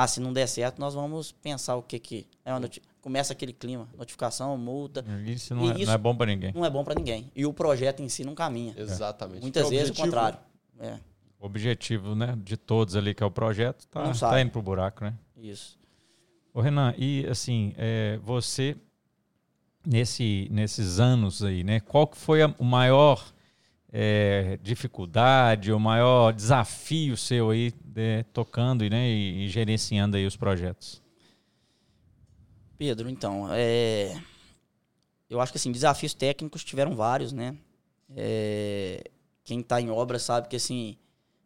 [0.00, 2.52] Ah, se não der certo, nós vamos pensar o que que é
[3.00, 5.04] começa aquele clima, notificação, multa.
[5.26, 6.52] Isso não, é, isso não é bom para ninguém.
[6.54, 7.32] Não é bom para ninguém.
[7.34, 8.74] E o projeto em si não caminha.
[8.76, 9.42] Exatamente.
[9.42, 10.38] Muitas é vezes o contrário.
[10.78, 11.00] É.
[11.40, 15.02] O objetivo, né, de todos ali que é o projeto, tá, tá indo pro buraco,
[15.02, 15.14] né?
[15.36, 15.76] Isso.
[16.54, 18.76] Ô Renan, e assim, é, você
[19.84, 21.80] nesse, nesses anos aí, né?
[21.80, 23.32] Qual que foi a, o maior
[23.92, 30.36] é, dificuldade, o maior desafio seu aí de, tocando né, e, e, gerenciando aí os
[30.36, 31.02] projetos?
[32.76, 34.20] Pedro, então, é,
[35.28, 37.56] eu acho que assim, desafios técnicos tiveram vários, né?
[38.14, 39.02] É,
[39.42, 40.96] quem está em obra sabe que assim,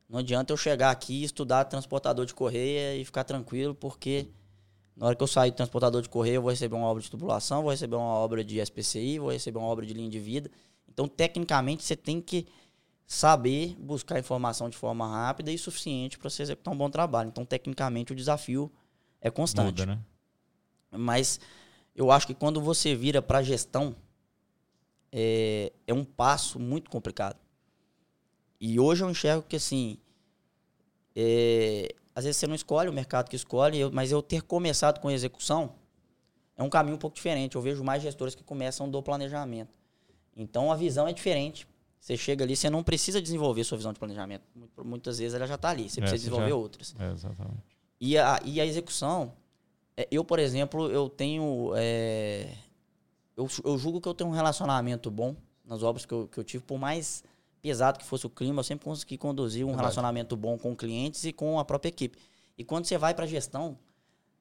[0.08, 4.28] não adianta eu chegar aqui e estudar transportador de correia e ficar tranquilo, porque
[4.96, 7.10] na hora que eu sair do transportador de correia, eu vou receber uma obra de
[7.10, 10.50] tubulação, vou receber uma obra de SPCI, vou receber uma obra de linha de vida.
[10.92, 12.46] Então, tecnicamente, você tem que
[13.06, 17.28] saber buscar informação de forma rápida e suficiente para você executar um bom trabalho.
[17.28, 18.70] Então, tecnicamente, o desafio
[19.20, 19.80] é constante.
[19.80, 19.98] Muda, né?
[20.90, 21.40] Mas
[21.94, 23.96] eu acho que quando você vira para gestão,
[25.10, 27.38] é, é um passo muito complicado.
[28.60, 29.98] E hoje eu enxergo que, assim,
[31.16, 35.00] é, às vezes você não escolhe o mercado que escolhe, eu, mas eu ter começado
[35.00, 35.74] com execução
[36.56, 37.56] é um caminho um pouco diferente.
[37.56, 39.81] Eu vejo mais gestores que começam do planejamento.
[40.36, 41.66] Então a visão é diferente.
[42.00, 44.42] Você chega ali, você não precisa desenvolver sua visão de planejamento.
[44.84, 45.88] Muitas vezes ela já está ali.
[45.88, 46.56] Você é, precisa desenvolver já...
[46.56, 46.94] outras.
[46.98, 47.62] É, exatamente.
[48.00, 49.32] E a, e a execução,
[49.96, 51.72] é, eu, por exemplo, eu tenho.
[51.76, 52.52] É,
[53.36, 56.44] eu, eu julgo que eu tenho um relacionamento bom nas obras que eu, que eu
[56.44, 57.22] tive, por mais
[57.62, 59.82] pesado que fosse o clima, eu sempre consegui conduzir um Verdade.
[59.82, 62.18] relacionamento bom com clientes e com a própria equipe.
[62.58, 63.78] E quando você vai para a gestão,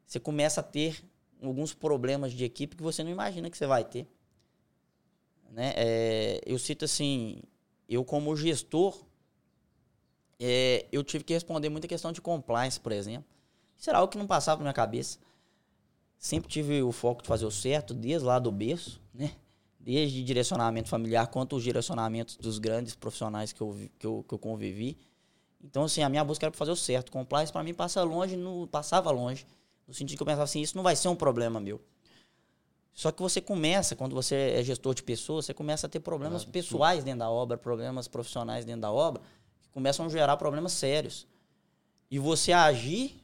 [0.05, 1.03] você começa a ter
[1.41, 4.07] alguns problemas de equipe que você não imagina que você vai ter.
[5.51, 5.73] Né?
[5.75, 7.41] É, eu cito assim,
[7.87, 8.97] eu como gestor,
[10.39, 13.29] é, eu tive que responder muita questão de compliance, por exemplo.
[13.85, 15.19] Era algo que não passava na minha cabeça.
[16.17, 19.35] Sempre tive o foco de fazer o certo, desde lá do berço, né?
[19.79, 24.39] desde direcionamento familiar quanto os direcionamentos dos grandes profissionais que eu, que eu, que eu
[24.39, 24.97] convivi.
[25.63, 27.11] Então, assim, a minha busca era para fazer o certo.
[27.11, 29.45] Compliance, para mim, passa longe, no, passava longe.
[29.87, 31.81] No sentido que eu pensava assim, isso não vai ser um problema meu.
[32.93, 36.43] Só que você começa, quando você é gestor de pessoas, você começa a ter problemas
[36.43, 39.21] pessoais dentro da obra, problemas profissionais dentro da obra,
[39.61, 41.25] que começam a gerar problemas sérios.
[42.09, 43.23] E você agir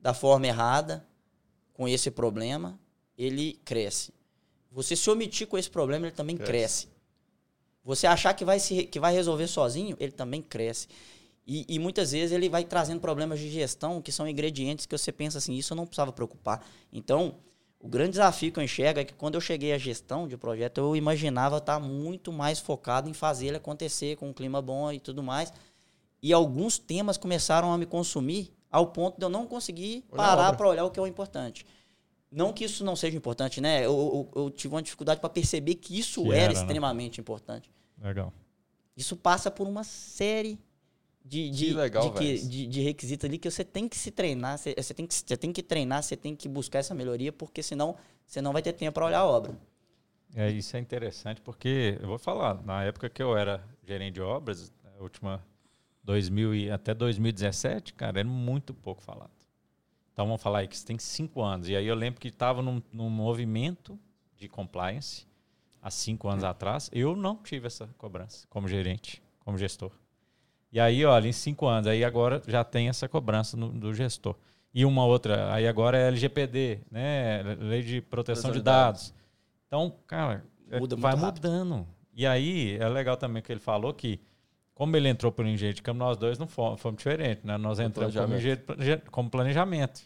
[0.00, 1.04] da forma errada
[1.72, 2.78] com esse problema,
[3.18, 4.12] ele cresce.
[4.70, 6.86] Você se omitir com esse problema, ele também cresce.
[6.86, 6.94] cresce.
[7.84, 10.88] Você achar que vai, se, que vai resolver sozinho, ele também cresce.
[11.46, 15.12] E, e, muitas vezes ele vai trazendo problemas de gestão que são ingredientes que você
[15.12, 16.66] pensa assim, isso eu não precisava preocupar.
[16.90, 17.34] Então,
[17.84, 20.78] o grande desafio que eu enxergo é que quando eu cheguei à gestão de projeto,
[20.78, 24.98] eu imaginava estar muito mais focado em fazer ele acontecer com um clima bom e
[24.98, 25.52] tudo mais.
[26.22, 30.66] E alguns temas começaram a me consumir ao ponto de eu não conseguir parar para
[30.66, 31.66] olhar o que é o importante.
[32.32, 33.84] Não que isso não seja importante, né?
[33.84, 36.60] Eu, eu, eu tive uma dificuldade para perceber que isso que era, era, né?
[36.60, 37.20] extremamente né?
[37.20, 37.70] importante.
[38.02, 38.32] Legal.
[38.96, 40.58] Isso passa por uma série
[41.24, 44.74] de, de, legal, de, de, de, requisitos ali que você tem que se treinar, você,
[44.76, 47.96] você, tem que, você tem que treinar, você tem que buscar essa melhoria, porque senão
[48.26, 49.58] você não vai ter tempo para olhar a obra.
[50.34, 54.20] É, isso é interessante, porque eu vou falar, na época que eu era gerente de
[54.20, 55.42] obras, a última
[56.02, 59.30] 2000 e até 2017, cara, era muito pouco falado.
[60.12, 61.68] Então vamos falar aí que você tem cinco anos.
[61.68, 63.98] E aí eu lembro que estava num, num, movimento
[64.36, 65.26] de compliance
[65.82, 66.88] há cinco anos atrás.
[66.92, 69.90] Eu não tive essa cobrança como gerente, como gestor.
[70.74, 74.34] E aí, olha, em cinco anos, aí agora já tem essa cobrança no, do gestor.
[74.74, 77.44] E uma outra, aí agora é LGPD, né?
[77.60, 79.10] Lei de Proteção de dados.
[79.10, 79.14] dados.
[79.68, 81.86] Então, cara, é, Muda vai mudando.
[82.12, 84.20] E aí é legal também que ele falou que
[84.74, 87.56] como ele entrou por engenheiro de campo, nós dois não fomos, fomos diferentes, né?
[87.56, 88.62] Nós entramos como, engenheiro,
[89.12, 90.02] como planejamento.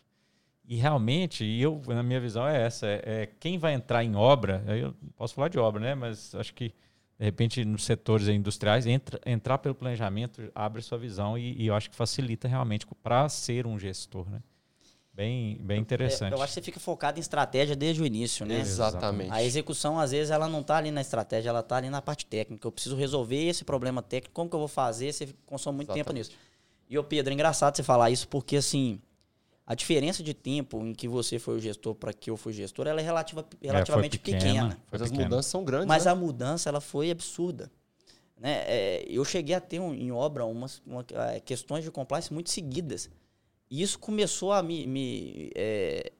[0.66, 4.62] E realmente, eu, na minha visão, é essa: é, é, quem vai entrar em obra,
[4.66, 5.94] eu posso falar de obra, né?
[5.94, 6.74] Mas acho que,
[7.18, 11.74] de repente, nos setores industriais, entra, entrar pelo planejamento abre sua visão e, e eu
[11.74, 14.40] acho que facilita realmente para ser um gestor, né?
[15.12, 16.32] Bem, bem interessante.
[16.32, 18.60] É, eu acho que você fica focado em estratégia desde o início, né?
[18.60, 19.32] Exatamente.
[19.32, 22.24] A execução, às vezes, ela não está ali na estratégia, ela está ali na parte
[22.24, 22.64] técnica.
[22.64, 25.12] Eu preciso resolver esse problema técnico, como que eu vou fazer?
[25.12, 26.06] Você consome muito Exatamente.
[26.06, 26.30] tempo nisso.
[26.88, 29.00] E, ô Pedro, é engraçado você falar isso, porque, assim,
[29.68, 32.86] a diferença de tempo em que você foi o gestor para que eu fui gestor,
[32.86, 34.40] ela é relativa, é, relativamente é, pequena.
[34.40, 34.78] pequena.
[34.90, 36.10] Mas as mudanças são grandes, Mas né?
[36.10, 37.70] a mudança, ela foi absurda.
[38.38, 38.64] Né?
[38.66, 42.48] É, eu cheguei a ter um, em obra umas uma, é, questões de compliance muito
[42.48, 43.10] seguidas.
[43.70, 44.86] E isso começou a me.
[44.86, 46.12] me é,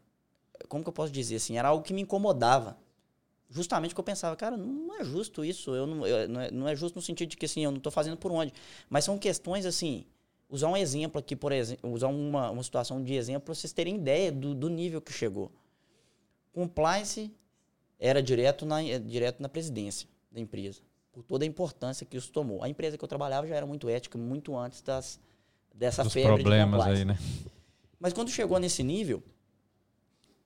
[0.69, 1.57] como que eu posso dizer assim?
[1.57, 2.77] Era algo que me incomodava.
[3.49, 5.75] Justamente porque eu pensava, cara, não é justo isso.
[5.75, 7.79] Eu não, eu, não, é, não é justo no sentido de que assim, eu não
[7.79, 8.53] estou fazendo por onde.
[8.91, 10.05] Mas são questões assim.
[10.51, 13.97] Usar um exemplo aqui, por exemplo, usar uma, uma situação de exemplo para vocês terem
[13.97, 15.53] ideia do, do nível que chegou.
[16.53, 17.31] Compliance
[17.99, 20.81] era direto na, direto na presidência da empresa,
[21.13, 22.63] por toda a importância que isso tomou.
[22.63, 25.21] A empresa que eu trabalhava já era muito ética, muito antes das,
[25.75, 27.19] dessa Dos febre problemas aí, né?
[28.01, 29.23] Mas quando chegou nesse nível,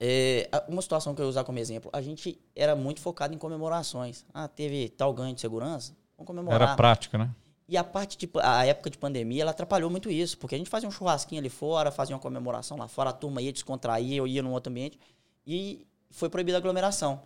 [0.00, 3.38] é, uma situação que eu ia usar como exemplo, a gente era muito focado em
[3.38, 4.24] comemorações.
[4.34, 6.60] Ah, teve tal ganho de segurança, vamos comemorar.
[6.60, 7.30] Era prática, né?
[7.68, 10.68] E a parte de a época de pandemia, ela atrapalhou muito isso, porque a gente
[10.68, 14.26] fazia um churrasquinho ali fora, fazia uma comemoração lá fora, a turma ia descontrair, eu
[14.26, 14.98] ia num outro ambiente
[15.46, 17.22] e foi proibida a aglomeração.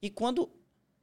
[0.00, 0.48] E quando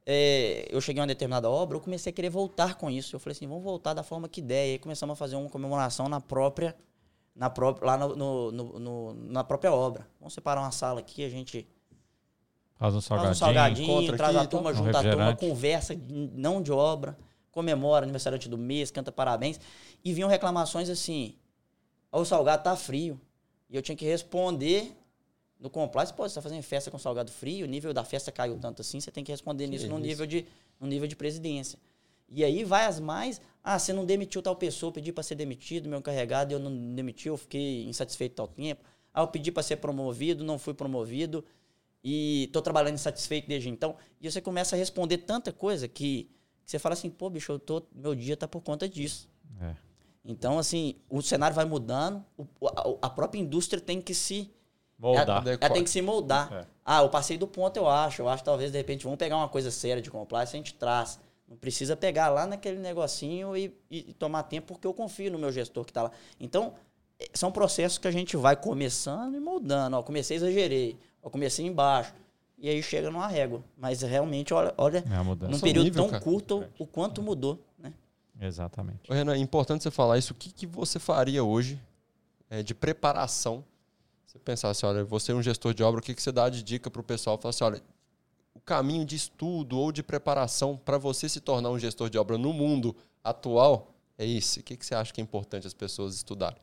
[0.06, 3.14] é, eu cheguei a uma determinada obra, eu comecei a querer voltar com isso.
[3.14, 4.68] Eu falei assim, vamos voltar da forma que der.
[4.68, 6.74] E aí começamos a fazer uma comemoração na própria,
[7.34, 10.06] na própria lá no, no- no- no- na própria obra.
[10.18, 11.68] Vamos separar uma sala aqui, a gente
[12.76, 13.86] Faz um faz salgadinho.
[13.86, 14.82] um salgadinho, traz aqui, a turma, então.
[14.82, 15.94] Um junta a turma, conversa,
[16.32, 17.18] não de obra,
[17.50, 19.60] comemora aniversariante do mês, canta parabéns.
[20.04, 21.34] E vinham reclamações assim,
[22.12, 23.20] "Ó, o salgado tá frio.
[23.68, 24.96] E eu tinha que responder
[25.60, 28.58] no compliance, pô, você tá fazendo festa com salgado frio, o nível da festa caiu
[28.58, 30.06] tanto assim, você tem que responder nisso no isso.
[30.06, 30.46] nível, de,
[30.80, 31.78] no nível de presidência.
[32.30, 35.34] E aí vai as mais, ah, você não demitiu tal pessoa, eu pedi para ser
[35.34, 38.82] demitido, meu encarregado, eu não demiti, eu fiquei insatisfeito tal tempo.
[39.12, 41.44] Ah, eu pedi para ser promovido, não fui promovido
[42.02, 43.96] e tô trabalhando insatisfeito desde então.
[44.20, 46.30] E você começa a responder tanta coisa que, que
[46.70, 49.28] você fala assim, pô, bicho, eu tô, meu dia tá por conta disso.
[49.60, 49.74] É.
[50.24, 52.24] Então, assim, o cenário vai mudando,
[53.02, 54.48] a, própria indústria tem que se
[54.96, 55.24] Moldar.
[55.28, 56.52] ela, ela tem que se moldar.
[56.52, 56.66] É.
[56.84, 58.22] Ah, eu passei do ponto, eu acho.
[58.22, 60.74] Eu acho que talvez, de repente, vamos pegar uma coisa séria de compliance, a gente
[60.74, 61.18] traz.
[61.48, 65.50] Não precisa pegar lá naquele negocinho e, e- tomar tempo, porque eu confio no meu
[65.50, 66.12] gestor que está lá.
[66.38, 66.74] Então,
[67.18, 69.96] eh, são processos que a gente vai começando e moldando.
[69.96, 70.96] Ó, comecei, exagerei.
[71.20, 72.14] Ó, comecei embaixo.
[72.60, 73.64] E aí chega numa régua.
[73.76, 76.22] Mas realmente, olha, olha É num período nível, tão cara.
[76.22, 77.58] curto, o quanto mudou.
[77.78, 77.92] Né?
[78.38, 79.10] Exatamente.
[79.10, 80.32] Ô, Renan, é importante você falar isso.
[80.34, 81.80] O que, que você faria hoje
[82.50, 83.64] é, de preparação?
[84.26, 86.48] Você pensar assim, olha, você é um gestor de obra, o que, que você dá
[86.48, 87.36] de dica para o pessoal?
[87.38, 87.82] Falar assim, olha,
[88.54, 92.36] o caminho de estudo ou de preparação para você se tornar um gestor de obra
[92.36, 92.94] no mundo
[93.24, 94.60] atual é esse.
[94.60, 96.60] O que, que você acha que é importante as pessoas estudarem?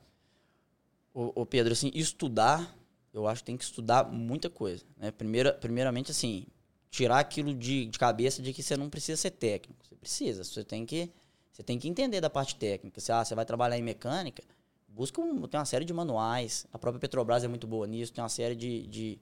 [1.13, 2.77] Ô, ô, Pedro, assim, estudar,
[3.17, 4.83] eu acho que tem que estudar muita coisa.
[4.97, 5.11] Né?
[5.11, 6.45] Primeira, primeiramente, assim,
[6.89, 9.85] tirar aquilo de, de cabeça de que você não precisa ser técnico.
[9.85, 11.11] Você precisa, você tem que,
[11.51, 13.01] você tem que entender da parte técnica.
[13.01, 14.43] Se ah, você vai trabalhar em mecânica,
[14.87, 16.65] busca um, tem uma série de manuais.
[16.71, 19.19] A própria Petrobras é muito boa nisso, tem uma série de, de,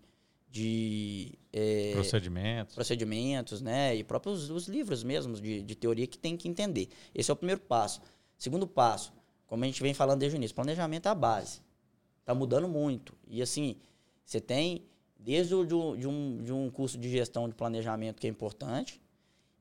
[0.49, 2.75] de é, Procedimentos.
[2.75, 3.95] procedimentos, né?
[3.95, 6.89] E próprios os livros mesmos de, de teoria que tem que entender.
[7.13, 8.01] Esse é o primeiro passo.
[8.38, 9.13] Segundo passo,
[9.47, 11.64] como a gente vem falando desde o início, planejamento é a base.
[12.25, 13.13] Está mudando muito.
[13.27, 13.75] E assim,
[14.25, 14.83] você tem
[15.15, 15.75] desde o, de,
[16.07, 18.99] um- de um, curso de gestão de planejamento que é importante,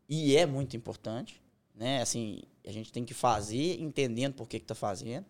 [0.08, 1.42] e é muito importante,
[1.74, 2.00] né?
[2.00, 5.26] Assim, a gente tem que fazer entendendo por que está fazendo.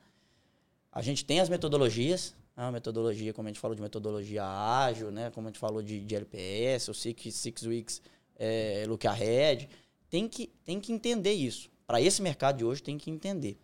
[0.93, 5.33] A gente tem as metodologias, a metodologia, como a gente falou de metodologia ágil, né?
[5.33, 8.03] Como a gente falou de, de LPS, o Six, Six Weeks,
[8.37, 9.69] é, Look Ahead.
[10.09, 11.69] Tem que, tem que entender isso.
[11.85, 13.59] Para esse mercado de hoje, tem que entender.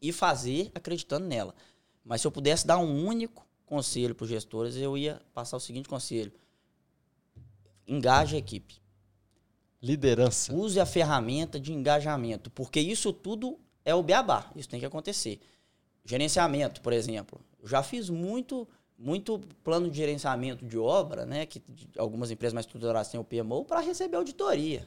[0.00, 1.52] E fazer acreditando nela.
[2.10, 5.60] Mas se eu pudesse dar um único conselho para os gestores, eu ia passar o
[5.60, 6.32] seguinte conselho.
[7.86, 8.82] Engaje a equipe.
[9.80, 10.52] Liderança.
[10.52, 15.38] Use a ferramenta de engajamento, porque isso tudo é o beabá, isso tem que acontecer.
[16.04, 17.40] Gerenciamento, por exemplo.
[17.62, 18.66] Eu já fiz muito
[18.98, 21.62] muito plano de gerenciamento de obra, né, que
[21.96, 24.84] algumas empresas mais estruturadas têm o PMO para receber auditoria.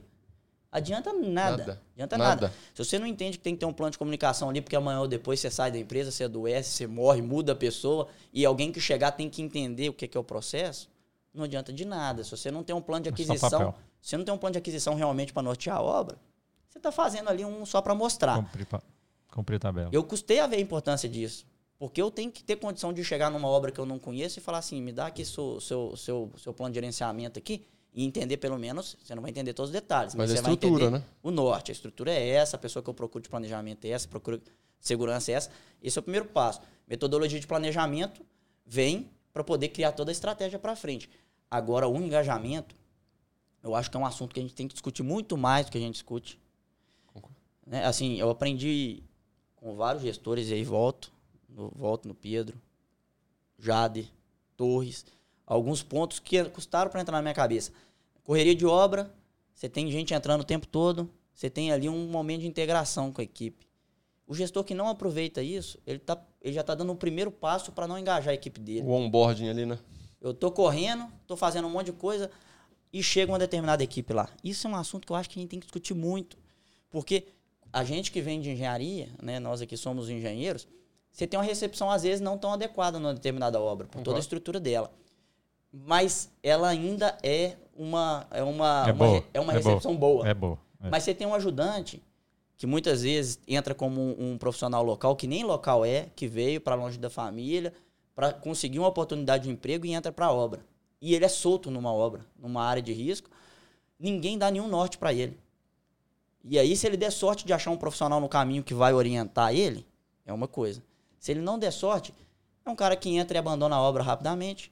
[0.74, 1.58] Adianta nada.
[1.58, 1.82] Nada.
[1.94, 2.42] Adianta Nada.
[2.48, 2.54] nada.
[2.74, 5.00] Se você não entende que tem que ter um plano de comunicação ali, porque amanhã
[5.02, 8.72] ou depois você sai da empresa, você adoece, você morre, muda a pessoa, e alguém
[8.72, 10.90] que chegar tem que entender o que é, que é o processo,
[11.34, 12.24] não adianta de nada.
[12.24, 14.54] Se você não tem um plano de É aquisição, se você não tem um plano
[14.54, 16.18] de aquisição realmente para nortear a obra,
[16.68, 18.38] você está fazendo ali um só para mostrar.
[18.38, 18.82] Cumprir, pa-
[19.32, 19.90] cumprir tabela.
[19.94, 21.46] Eu custei a ver a importância disso.
[21.78, 24.42] Porque eu tenho que ter condição de chegar numa obra que eu não conheço e
[24.42, 28.38] falar assim, me dá aqui seu, seu, seu, seu plano de gerenciamento aqui e entender
[28.38, 31.06] pelo menos, você não vai entender todos os detalhes, mas, Mas a estrutura, entender né?
[31.22, 31.72] o norte.
[31.72, 34.42] A estrutura é essa, a pessoa que eu procuro de planejamento é essa, procuro
[34.80, 35.52] segurança é essa.
[35.82, 36.62] Esse é o primeiro passo.
[36.88, 38.26] Metodologia de planejamento
[38.66, 41.10] vem para poder criar toda a estratégia para frente.
[41.50, 42.76] Agora, o engajamento,
[43.62, 45.72] eu acho que é um assunto que a gente tem que discutir muito mais do
[45.72, 46.40] que a gente discute.
[47.66, 47.86] Né?
[47.86, 49.04] Assim, eu aprendi
[49.56, 51.12] com vários gestores e aí volto,
[51.48, 52.60] no, volto no Pedro,
[53.58, 54.12] Jade,
[54.58, 55.06] Torres,
[55.54, 57.72] alguns pontos que custaram para entrar na minha cabeça.
[58.24, 59.14] Correria de obra,
[59.54, 63.22] você tem gente entrando o tempo todo, você tem ali um momento de integração com
[63.22, 63.68] a equipe.
[64.26, 67.72] O gestor que não aproveita isso, ele, tá, ele já está dando um primeiro passo
[67.72, 68.82] para não engajar a equipe dele.
[68.82, 69.78] O onboarding ali, né?
[70.22, 72.32] Eu tô correndo, tô fazendo um monte de coisa
[72.92, 74.30] e chega uma determinada equipe lá.
[74.44, 76.38] Isso é um assunto que eu acho que a gente tem que discutir muito.
[76.90, 77.28] Porque
[77.72, 80.68] a gente que vem de engenharia, né, nós aqui somos engenheiros,
[81.12, 84.20] você tem uma recepção às vezes não tão adequada numa determinada obra, por toda a
[84.20, 84.92] estrutura dela.
[85.74, 89.70] Mas ela ainda é uma é uma, É uma boa, é uma é boa.
[89.70, 90.28] recepção boa.
[90.28, 90.60] É boa.
[90.84, 90.90] é.
[90.90, 92.02] Mas você tem um ajudante
[92.58, 96.62] que muitas vezes entra como um, um profissional local, que nem local é, que veio
[96.62, 97.74] para longe da família,
[98.16, 100.62] para conseguir uma oportunidade de emprego e entra para a obra.
[101.02, 103.30] E ele é solto numa obra, numa área de risco,
[104.00, 105.38] ninguém dá nenhum norte para ele.
[106.46, 109.54] E aí, se ele der sorte de achar um profissional no caminho que vai orientar
[109.56, 109.86] ele,
[110.26, 110.84] é uma coisa.
[111.18, 112.14] Se ele não der sorte,
[112.66, 114.72] é um cara que entra e abandona a obra rapidamente.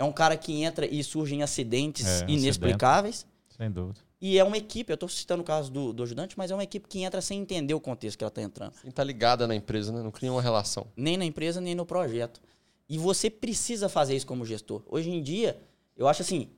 [0.00, 3.26] É um cara que entra e surgem acidentes É, inexplicáveis.
[3.54, 4.00] Sem dúvida.
[4.18, 6.64] E é uma equipe, eu estou citando o caso do, do ajudante, mas é uma
[6.64, 8.72] equipe que entra sem entender o contexto que ela está entrando.
[8.80, 10.02] Sem estar tá ligada na empresa, né?
[10.02, 10.86] Não cria uma relação.
[10.96, 12.40] Nem na empresa, nem no projeto.
[12.88, 14.82] E você precisa fazer isso como gestor.
[14.86, 15.60] Hoje em dia,
[15.94, 16.48] eu acho assim,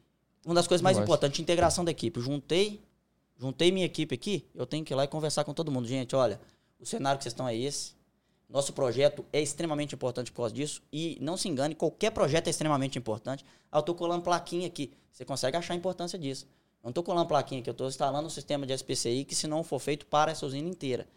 [0.47, 1.43] uma das coisas mais eu importantes, acho.
[1.43, 2.21] integração da equipe.
[2.21, 2.81] Juntei,
[3.37, 5.89] juntei minha equipe aqui, eu tenho que ir lá e conversar com todo mundo.
[5.89, 6.41] Gente, olha,
[6.79, 7.95] o cenário que vocês estão é esse.
[8.53, 10.83] Nosso projeto é extremamente importante por causa disso.
[10.93, 13.47] E não se engane, qualquer projeto é extremamente importante.
[13.71, 14.93] Ah, eu estou colando plaquinha aqui.
[15.11, 16.47] Você consegue achar a importância disso.
[16.83, 19.65] Não estou colando plaquinha aqui, eu estou instalando um sistema de SPCI que, se não
[19.65, 21.09] for feito, para essa usina inteira.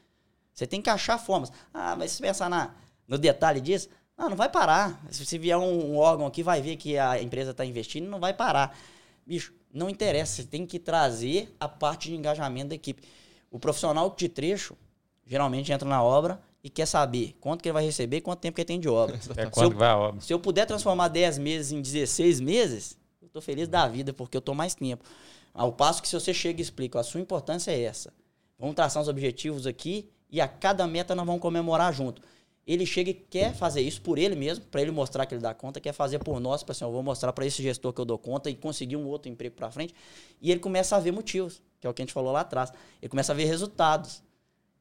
[0.53, 1.51] Você tem que achar formas.
[1.73, 2.73] Ah, mas se pensar na,
[3.05, 5.03] no detalhe disso, não, não vai parar.
[5.11, 8.33] Se vier um, um órgão aqui, vai ver que a empresa está investindo, não vai
[8.33, 8.77] parar.
[9.25, 10.41] Bicho, não interessa.
[10.41, 13.03] Você tem que trazer a parte de engajamento da equipe.
[13.51, 14.77] O profissional de trecho
[15.25, 18.55] geralmente entra na obra e quer saber quanto que ele vai receber e quanto tempo
[18.55, 19.19] que ele tem de obra.
[19.37, 20.19] É quanto eu, vai a obra.
[20.19, 24.35] Se eu puder transformar 10 meses em 16 meses, eu estou feliz da vida, porque
[24.35, 25.05] eu estou mais tempo.
[25.53, 28.11] Ao passo que se você chega e explica, a sua importância é essa.
[28.57, 32.19] Vamos traçar os objetivos aqui e a cada meta nós vamos comemorar junto.
[32.65, 35.53] Ele chega e quer fazer isso por ele mesmo, para ele mostrar que ele dá
[35.53, 38.05] conta, quer fazer por nós, para assim, eu vou mostrar para esse gestor que eu
[38.05, 39.93] dou conta e conseguir um outro emprego para frente.
[40.41, 42.73] E ele começa a ver motivos, que é o que a gente falou lá atrás.
[42.99, 44.24] Ele começa a ver resultados.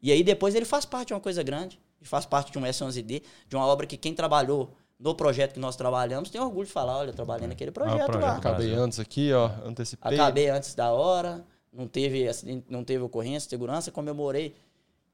[0.04, 3.22] E aí depois ele faz parte de uma coisa grande, faz parte de um S11D,
[3.48, 6.98] de uma obra que quem trabalhou no projeto que nós trabalhamos, tem orgulho de falar,
[6.98, 8.36] olha, eu trabalhei naquele projeto, ah, projeto lá.
[8.36, 10.12] Acabei antes aqui, ó, antecipei.
[10.12, 11.42] Acabei antes da hora,
[11.72, 12.26] não teve,
[12.68, 14.54] não teve ocorrência, segurança, comemorei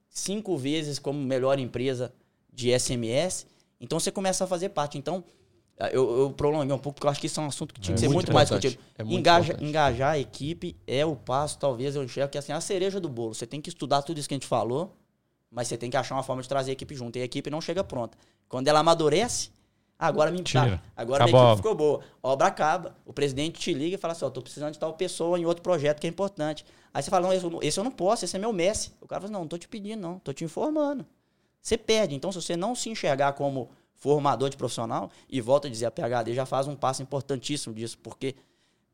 [0.08, 2.12] cinco vezes como melhor empresa
[2.52, 3.46] de SMS.
[3.80, 4.98] Então você começa a fazer parte.
[4.98, 5.22] Então,
[5.88, 7.94] eu, eu prolonguei um pouco, porque eu acho que isso é um assunto que tinha
[7.94, 8.82] é que ser muito, muito mais discutido.
[8.98, 12.60] É Engaja, engajar a equipe é o passo, talvez, eu enxergo que é assim, a
[12.60, 13.34] cereja do bolo.
[13.34, 14.96] Você tem que estudar tudo isso que a gente falou,
[15.50, 17.16] mas você tem que achar uma forma de trazer a equipe junto.
[17.16, 18.18] E a equipe não chega pronta.
[18.48, 19.50] Quando ela amadurece,
[20.00, 20.82] Agora me Tira.
[20.96, 21.40] Agora Acabou.
[21.40, 22.00] a equipe ficou boa.
[22.22, 22.96] A obra acaba.
[23.04, 25.62] O presidente te liga e fala assim: ó, tô precisando de tal pessoa em outro
[25.62, 26.64] projeto que é importante.
[26.92, 28.92] Aí você fala: não, esse eu não posso, esse é meu Messi.
[28.98, 31.04] O cara fala: não, não tô te pedindo, não, tô te informando.
[31.60, 32.14] Você perde.
[32.14, 33.68] Então, se você não se enxergar como
[34.00, 37.98] formador de profissional, e volta a dizer, a PHD já faz um passo importantíssimo disso,
[37.98, 38.34] porque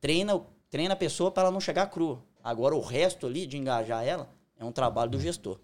[0.01, 0.39] treina,
[0.69, 2.23] treina a pessoa para ela não chegar crua.
[2.43, 4.29] Agora, o resto ali de engajar ela
[4.59, 5.59] é um trabalho do gestor.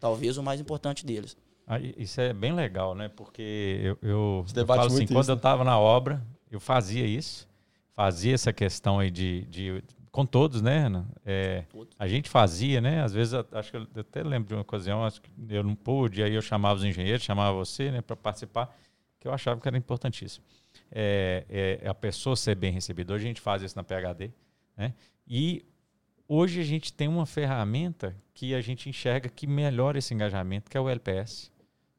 [0.00, 1.36] Talvez o mais importante deles.
[1.66, 3.08] Ah, isso é bem legal, né?
[3.08, 5.70] Porque eu, eu, eu falo assim, quando isso, eu estava né?
[5.70, 7.48] na obra, eu fazia isso,
[7.92, 9.82] fazia essa questão aí de, de
[10.16, 11.06] com todos, né, Renan?
[11.26, 11.64] É,
[11.98, 13.02] a gente fazia, né?
[13.02, 16.22] Às vezes, acho que eu até lembro de uma ocasião, acho que eu não pude,
[16.22, 18.74] aí eu chamava os engenheiros, chamava você, né, para participar,
[19.26, 20.44] que eu achava que era importantíssimo.
[20.90, 23.12] É, é, a pessoa ser bem recebida.
[23.12, 24.30] Hoje a gente faz isso na PHD,
[24.76, 24.94] né?
[25.26, 25.64] E
[26.28, 30.76] hoje a gente tem uma ferramenta que a gente enxerga que melhora esse engajamento, que
[30.76, 31.50] é o LPS.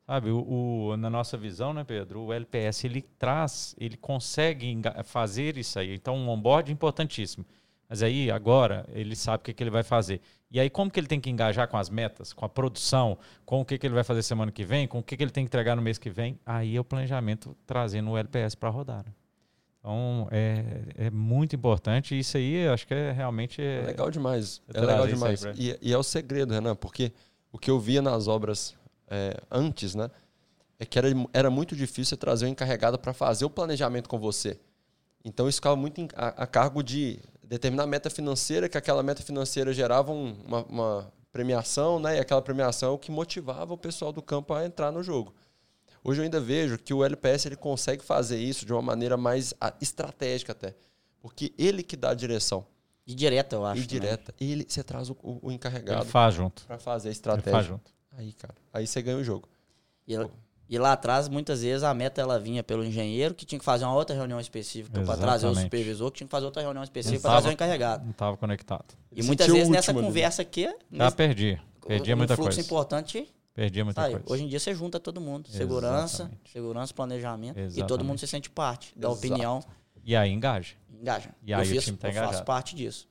[0.05, 4.73] Sabe, o, o, na nossa visão, né, Pedro, o LPS ele traz, ele consegue
[5.03, 5.93] fazer isso aí.
[5.93, 7.45] Então, um onboard importantíssimo.
[7.89, 10.19] Mas aí, agora, ele sabe o que, que ele vai fazer.
[10.51, 13.61] E aí, como que ele tem que engajar com as metas, com a produção, com
[13.61, 15.45] o que, que ele vai fazer semana que vem, com o que, que ele tem
[15.45, 16.37] que entregar no mês que vem?
[16.45, 19.05] Aí é o planejamento trazendo o LPS para rodar.
[19.05, 19.13] Né?
[19.79, 22.13] Então, é, é muito importante.
[22.13, 23.61] E isso aí, acho que é realmente...
[23.61, 24.61] É, é legal demais.
[24.73, 25.43] É legal demais.
[25.55, 27.13] E, e, é o segredo, Renan, porque
[27.51, 28.75] o que eu via nas obras
[29.09, 30.09] é, antes, né?
[30.79, 34.59] É que era, era muito difícil trazer o encarregado para fazer o planejamento com você.
[35.23, 39.23] Então isso ficava muito a, a, cargo de determinar a meta financeira, que aquela meta
[39.23, 42.17] financeira gerava um, uma, uma, premiação, né?
[42.17, 45.33] E aquela premiação é o que motivava o pessoal do campo a entrar no jogo.
[46.03, 49.53] Hoje eu ainda vejo que o LPS ele consegue fazer isso de uma maneira mais
[49.81, 50.73] estratégica até.
[51.19, 52.65] Porque ele que dá a direção.
[53.05, 53.81] E direta, eu acho.
[53.81, 54.33] E direta.
[54.39, 56.03] E ele, você traz o, o, encarregado.
[56.03, 56.65] Ele faz junto.
[56.65, 57.49] Para fazer a estratégia.
[57.49, 57.91] Ele faz junto.
[58.11, 59.47] Aí, cara, aí você ganha o jogo.
[60.07, 60.15] E,
[60.69, 63.85] e, lá atrás, muitas vezes, a meta ela vinha pelo engenheiro, que tinha que fazer
[63.85, 67.21] uma outra reunião específica para trazer o supervisor, que tinha que fazer outra reunião específica
[67.21, 68.03] para trazer o encarregado.
[68.03, 68.85] Não estava conectado.
[69.15, 70.65] E muitas vezes nessa conversa aqui.
[70.91, 71.61] Já nesse, perdi.
[71.85, 72.61] Perdi muita fluxo coisa.
[72.61, 73.33] importante.
[73.53, 74.23] Perdi muita coisa.
[74.27, 75.49] Hoje em dia você junta todo mundo.
[75.49, 76.51] Segurança, Exatamente.
[76.51, 77.57] segurança, planejamento.
[77.57, 77.79] Exatamente.
[77.79, 79.17] E todo mundo se sente parte da Exato.
[79.25, 79.63] opinião.
[80.03, 80.75] E aí engaja.
[81.01, 81.29] Engaja.
[81.43, 82.33] E aí eu o time tá engajado.
[82.33, 83.07] faço parte disso.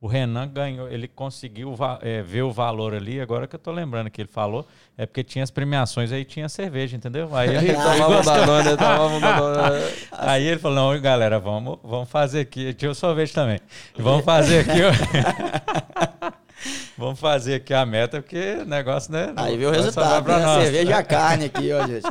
[0.00, 4.08] O Renan ganhou, ele conseguiu é, ver o valor ali, agora que eu tô lembrando
[4.08, 4.64] que ele falou,
[4.96, 7.34] é porque tinha as premiações, aí tinha cerveja, entendeu?
[7.34, 9.84] Aí ele tomava Danone, tomava Danone.
[10.12, 13.58] Aí ele falou, não, galera, vamos, vamos fazer aqui, tinha o sorvete também,
[13.98, 14.78] vamos fazer aqui,
[16.96, 19.32] vamos fazer aqui a meta, porque o negócio, né?
[19.34, 20.62] Aí viu o resultado, né?
[20.62, 22.08] cerveja e a carne aqui, ó, gente.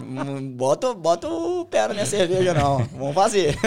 [0.58, 3.58] Bota, bota o pé na minha cerveja não, vamos fazer.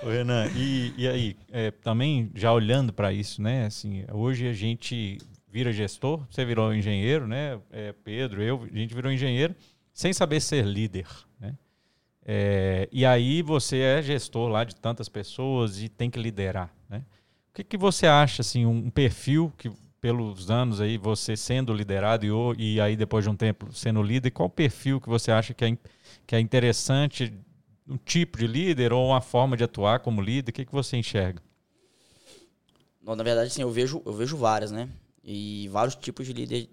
[0.00, 3.66] Ô, Renan, e, e aí, é, também já olhando para isso, né?
[3.66, 5.18] Assim, hoje a gente
[5.50, 7.58] vira gestor, você virou engenheiro, né?
[7.70, 9.56] É, Pedro, eu, a gente virou engenheiro
[9.92, 11.08] sem saber ser líder,
[11.40, 11.54] né?
[12.24, 17.02] É, e aí você é gestor lá de tantas pessoas e tem que liderar, né?
[17.50, 19.68] O que, que você acha, assim, um perfil que
[20.00, 24.30] pelos anos aí você sendo liderado e, e aí depois de um tempo sendo líder,
[24.30, 25.76] qual perfil que você acha que é,
[26.24, 27.32] que é interessante,
[27.88, 30.50] um tipo de líder ou uma forma de atuar como líder?
[30.50, 31.42] O que, que você enxerga?
[33.02, 34.88] Na verdade, sim, eu vejo, eu vejo várias, né?
[35.24, 36.68] E vários tipos de líder,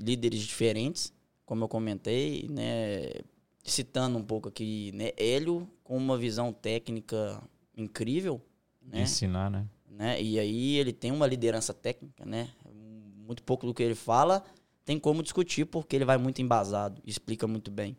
[0.00, 1.12] líderes diferentes,
[1.46, 3.22] como eu comentei, né?
[3.62, 5.12] Citando um pouco aqui, né?
[5.16, 7.40] Hélio com uma visão técnica
[7.76, 8.40] incrível.
[8.82, 9.02] Né?
[9.02, 9.68] Ensinar, né?
[9.88, 10.20] né?
[10.20, 12.50] E aí ele tem uma liderança técnica, né?
[13.24, 14.44] Muito pouco do que ele fala
[14.84, 17.96] tem como discutir porque ele vai muito embasado, explica muito bem,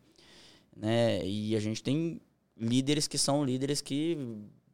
[0.76, 1.26] né?
[1.26, 2.20] E a gente tem
[2.56, 4.16] líderes que são líderes que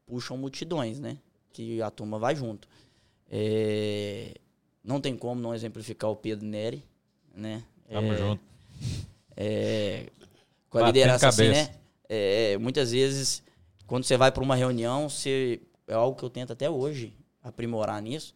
[0.07, 1.19] puxam multidões, né?
[1.53, 2.69] Que a turma vai junto.
[3.31, 4.35] É...
[4.83, 6.85] Não tem como não exemplificar o Pedro Neri,
[7.35, 7.65] né?
[7.89, 8.17] Tamo é...
[8.17, 8.43] junto.
[9.37, 10.07] É...
[10.69, 11.75] Com a Batendo liderança assim, né?
[12.09, 12.59] É...
[12.59, 13.43] Muitas vezes,
[13.87, 18.01] quando você vai para uma reunião, você é algo que eu tento até hoje aprimorar
[18.03, 18.35] nisso.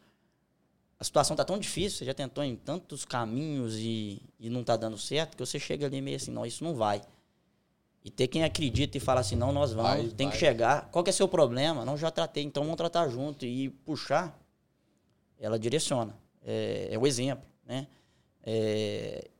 [0.99, 4.77] A situação tá tão difícil, você já tentou em tantos caminhos e, e não tá
[4.77, 7.03] dando certo, que você chega ali meio assim, não, isso não vai.
[8.05, 10.35] E ter quem acredita e fala assim, não, nós vamos, vai, tem vai.
[10.35, 10.91] que chegar.
[10.91, 11.85] Qual que é seu problema?
[11.85, 13.47] Não, já tratei, então vamos tratar junto.
[13.47, 14.39] E puxar,
[15.39, 16.15] ela direciona.
[16.43, 17.87] É, é o exemplo, né?
[18.43, 19.31] É,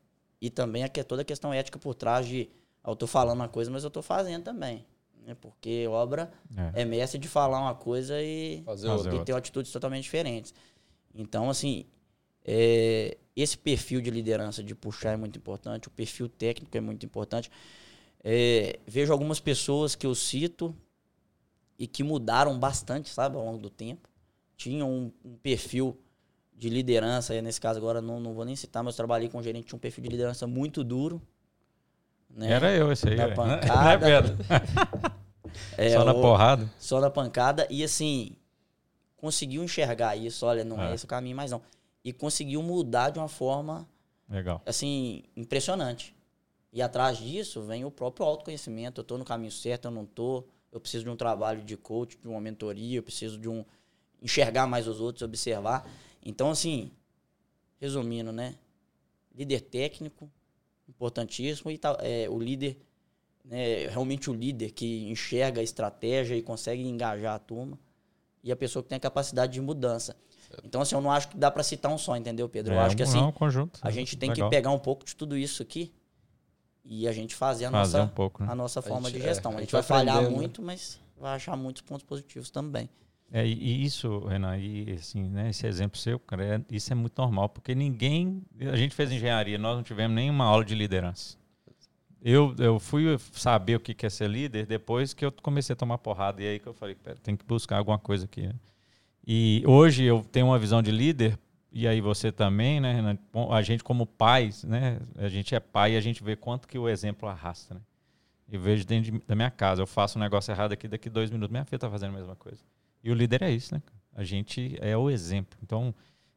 [0.41, 2.49] e também aqui é toda a questão ética por trás de,
[2.87, 4.87] eu tô falando uma coisa, mas eu tô fazendo também
[5.25, 5.37] né?
[5.41, 6.31] Porque obra
[6.75, 9.15] é, é mestre de falar uma coisa e, Fazer outra.
[9.15, 10.55] e ter atitudes totalmente diferentes.
[11.15, 11.87] Então, assim,
[12.45, 17.05] é, esse perfil de liderança de puxar é muito importante, o perfil técnico é muito
[17.07, 17.51] importante.
[18.25, 20.75] É, vejo algumas pessoas que eu cito
[21.79, 24.09] e que mudaram bastante, sabe, ao longo do tempo.
[24.57, 25.97] Tinham um, um perfil
[26.57, 29.43] de liderança, nesse caso agora não, não vou nem citar, mas eu trabalhei com um
[29.43, 31.21] gerente tinha um perfil de liderança muito duro,
[32.31, 32.51] né?
[32.51, 33.17] Era eu esse aí.
[33.17, 34.37] Na pancada.
[35.77, 36.71] é, só na porrada?
[36.79, 37.67] Só na pancada.
[37.71, 38.37] E assim,
[39.17, 40.45] conseguiu enxergar isso.
[40.45, 41.63] Olha, não é, é esse o caminho mais não.
[42.05, 43.87] E conseguiu mudar de uma forma...
[44.29, 44.61] Legal.
[44.67, 46.15] Assim, impressionante.
[46.75, 49.01] E atrás disso vem o próprio autoconhecimento.
[49.01, 50.49] Eu estou no caminho certo, eu não estou.
[50.73, 52.99] Eu preciso de um trabalho de coach, de uma mentoria.
[52.99, 53.65] Eu preciso de um...
[54.21, 55.89] Enxergar mais os outros, observar.
[56.21, 56.91] Então, assim,
[57.79, 58.57] resumindo, né?
[59.37, 60.29] Líder técnico,
[60.89, 61.71] importantíssimo.
[61.71, 62.77] E tá, é, o líder,
[63.45, 67.79] né, realmente o líder que enxerga a estratégia e consegue engajar a turma.
[68.43, 70.17] E a pessoa que tem a capacidade de mudança.
[70.65, 72.75] Então, assim, eu não acho que dá para citar um só, entendeu, Pedro?
[72.75, 74.49] Eu é, acho que assim, é um conjunto, a gente tem Legal.
[74.49, 75.93] que pegar um pouco de tudo isso aqui
[76.85, 78.53] e a gente fazer a fazer nossa, um pouco, né?
[78.53, 79.53] a nossa forma a gente, de gestão.
[79.53, 82.51] É, a, gente a gente vai, vai falhar muito, mas vai achar muitos pontos positivos
[82.51, 82.89] também.
[83.33, 87.21] É, e isso, Renan, e assim, né, esse exemplo seu, cara, é, isso é muito
[87.21, 88.43] normal, porque ninguém.
[88.73, 91.37] A gente fez engenharia, nós não tivemos nenhuma aula de liderança.
[92.23, 95.99] Eu, eu fui saber o que é ser líder depois que eu comecei a tomar
[95.99, 96.43] porrada.
[96.43, 98.47] E aí que eu falei, pera, tem que buscar alguma coisa aqui.
[98.47, 98.55] Né?
[99.27, 101.39] E hoje eu tenho uma visão de líder,
[101.77, 103.19] e aí você também, né, Renan?
[103.51, 105.01] A gente, como pais, né?
[105.17, 107.81] A gente é pai e a gente vê quanto que o exemplo arrasta, né?
[108.49, 111.33] Eu vejo dentro de, da minha casa, eu faço um negócio errado aqui, daqui dois
[111.33, 112.63] minutos, minha filha está fazendo a mesma coisa.
[113.03, 113.83] E o líder é isso, né?
[114.15, 115.59] A gente é o exemplo.
[115.65, 115.93] Então,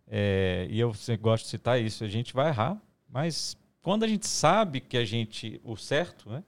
[0.08, 2.76] é, e eu gosto de citar isso, a gente vai errar,
[3.08, 6.44] mas quando a gente sabe que a gente, o certo, né?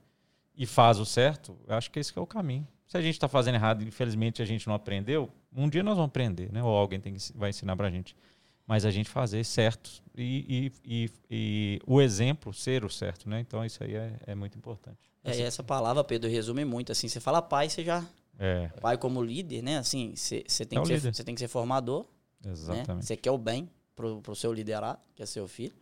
[0.56, 2.68] E faz o certo, eu acho que esse que é o caminho.
[2.88, 6.10] Se a gente está fazendo errado, infelizmente a gente não aprendeu, um dia nós vamos
[6.10, 6.64] aprender, né?
[6.64, 8.16] Ou alguém que, vai ensinar para a gente.
[8.70, 13.40] Mas a gente fazer certo e, e, e, e, o exemplo ser o certo, né?
[13.40, 15.10] Então isso aí é, é muito importante.
[15.24, 16.92] É, essa palavra, Pedro, resume muito.
[16.92, 18.06] Assim, você fala pai, você já
[18.38, 18.68] é.
[18.80, 19.80] Pai como líder, né?
[19.80, 22.06] Assim, você tem, é que ser, tem que ser formador.
[22.46, 22.52] Né?
[22.52, 23.08] Exatamente.
[23.08, 23.18] Você né?
[23.18, 25.74] quer o bem pro, pro seu liderado, que é seu filho.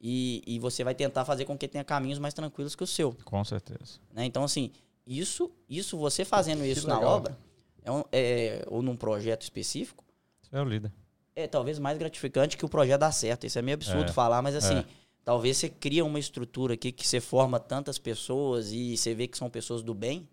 [0.00, 3.16] E, e você vai tentar fazer com que tenha caminhos mais tranquilos que o seu.
[3.24, 4.00] Com certeza.
[4.12, 4.24] Né?
[4.24, 4.72] Então, assim,
[5.06, 7.38] isso, isso você fazendo isso na obra,
[7.84, 10.04] é um, é, ou num projeto específico.
[10.42, 10.92] Você é o líder.
[11.36, 13.46] É talvez mais gratificante que o projeto dar certo.
[13.46, 14.12] Isso é meio absurdo é.
[14.12, 14.84] falar, mas assim, é.
[15.24, 19.36] talvez você cria uma estrutura aqui que você forma tantas pessoas e você vê que
[19.36, 20.28] são pessoas do bem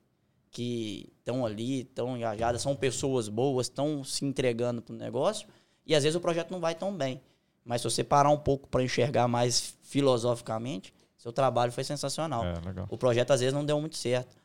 [0.52, 5.48] que estão ali, estão engajadas, são pessoas boas, estão se entregando para o negócio,
[5.86, 7.22] e às vezes o projeto não vai tão bem.
[7.64, 12.44] Mas se você parar um pouco para enxergar mais filosoficamente, seu trabalho foi sensacional.
[12.44, 12.54] É,
[12.90, 14.36] o projeto às vezes não deu muito certo,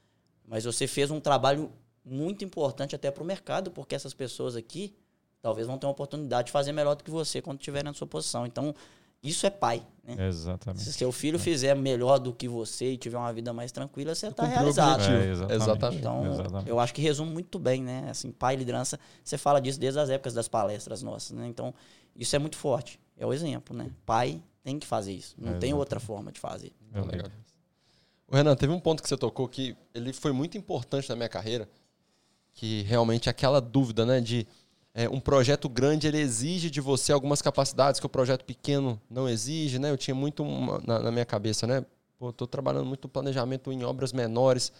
[0.46, 1.72] mas você fez um trabalho
[2.04, 4.94] muito importante até para o mercado, porque essas pessoas aqui
[5.46, 8.04] talvez vão ter uma oportunidade de fazer melhor do que você quando estiverem na sua
[8.08, 8.44] posição.
[8.44, 8.74] Então,
[9.22, 9.80] isso é pai.
[10.02, 10.26] Né?
[10.26, 10.82] Exatamente.
[10.82, 11.38] Se seu filho é.
[11.38, 15.04] fizer melhor do que você e tiver uma vida mais tranquila, você está realizado.
[15.04, 15.62] É, exatamente.
[15.62, 16.00] exatamente.
[16.00, 16.68] Então, exatamente.
[16.68, 18.08] eu acho que resume muito bem, né?
[18.10, 21.46] Assim, pai e liderança, você fala disso desde as épocas das palestras nossas, né?
[21.46, 21.72] Então,
[22.16, 22.98] isso é muito forte.
[23.16, 23.88] É o exemplo, né?
[24.04, 25.36] Pai tem que fazer isso.
[25.38, 26.72] Não é, tem outra forma de fazer.
[26.92, 27.30] É legal.
[28.26, 31.28] O Renan, teve um ponto que você tocou que ele foi muito importante na minha
[31.28, 31.68] carreira,
[32.52, 34.44] que realmente aquela dúvida, né, de
[34.98, 39.28] é, um projeto grande ele exige de você algumas capacidades que o projeto pequeno não
[39.28, 39.90] exige, né?
[39.90, 41.84] Eu tinha muito uma, na, na, minha cabeça, né?
[42.18, 44.72] Pô, tô trabalhando muito planejamento em obras menores.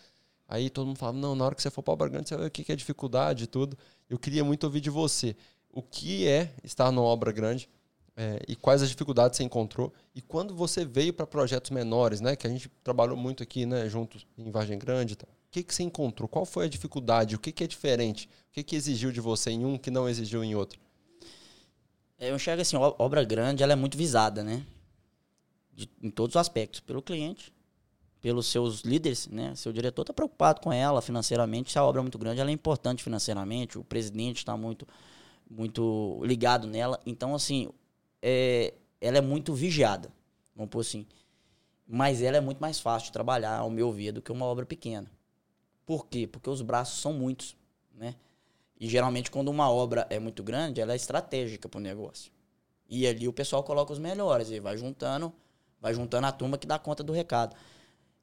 [0.49, 2.45] Aí todo mundo falava, não, na hora que você for para obra grande, você vai
[2.45, 3.77] ver o que é dificuldade e tudo.
[4.09, 5.37] Eu queria muito ouvir de você.
[5.71, 7.69] O que é estar numa obra grande?
[8.17, 9.93] É, e quais as dificuldades você encontrou?
[10.15, 12.35] E quando você veio para projetos menores, né?
[12.35, 13.89] Que a gente trabalhou muito aqui, né?
[13.89, 16.29] Juntos em Vargem Grande tal que, que você encontrou?
[16.29, 17.35] Qual foi a dificuldade?
[17.35, 18.29] O que, que é diferente?
[18.51, 20.79] O que, que exigiu de você em um que não exigiu em outro?
[22.19, 24.67] É, eu enxergo assim, obra grande ela é muito visada, né?
[25.73, 26.81] De, em todos os aspectos.
[26.81, 27.53] Pelo cliente,
[28.21, 29.55] pelos seus líderes, né?
[29.55, 31.73] Seu diretor está preocupado com ela financeiramente.
[31.73, 33.79] Se a obra é muito grande, ela é importante financeiramente.
[33.79, 34.87] O presidente está muito,
[35.51, 37.01] muito ligado nela.
[37.07, 37.71] Então, assim,
[38.29, 40.13] é, ela é muito vigiada,
[40.53, 41.07] vamos por assim.
[41.87, 44.67] Mas ela é muito mais fácil de trabalhar, ao meu ver, do que uma obra
[44.67, 45.09] pequena.
[45.87, 46.27] Por quê?
[46.27, 47.57] Porque os braços são muitos,
[47.95, 48.17] né?
[48.81, 52.33] E geralmente quando uma obra é muito grande, ela é estratégica para o negócio.
[52.89, 55.33] E ali o pessoal coloca os melhores e vai juntando,
[55.81, 57.55] vai juntando a turma que dá conta do recado.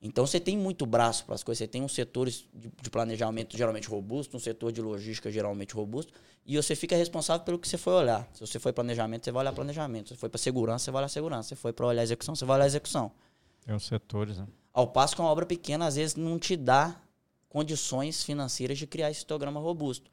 [0.05, 3.87] Então você tem muito braço para as coisas, você tem uns setores de, planejamento geralmente
[3.87, 6.11] robusto, um setor de logística geralmente robusto,
[6.45, 8.29] e você fica responsável pelo que você foi olhar.
[8.33, 10.09] Se você foi planejamento, você vai olhar planejamento.
[10.09, 11.43] Se você foi para segurança, você vai olhar segurança.
[11.43, 13.13] Se você foi para olhar execução, você vai olhar execução.
[13.65, 14.45] Tem os setores, né?
[14.73, 16.99] Ao passo que uma obra pequena às vezes não te dá
[17.47, 20.11] condições financeiras de criar esse histograma robusto.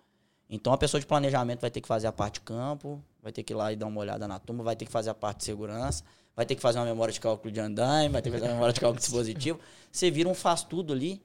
[0.51, 3.45] Então a pessoa de planejamento vai ter que fazer a parte de campo, vai ter
[3.45, 5.39] que ir lá e dar uma olhada na turma, vai ter que fazer a parte
[5.39, 6.03] de segurança,
[6.35, 8.55] vai ter que fazer uma memória de cálculo de andaime, vai ter que fazer uma
[8.55, 9.61] memória de cálculo de dispositivo.
[9.93, 11.23] Você vira um faz tudo ali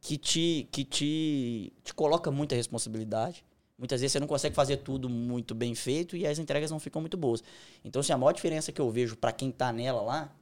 [0.00, 3.44] que te que te, te coloca muita responsabilidade.
[3.78, 6.98] Muitas vezes você não consegue fazer tudo muito bem feito e as entregas não ficam
[6.98, 7.44] muito boas.
[7.84, 10.34] Então, assim, a maior diferença que eu vejo para quem está nela lá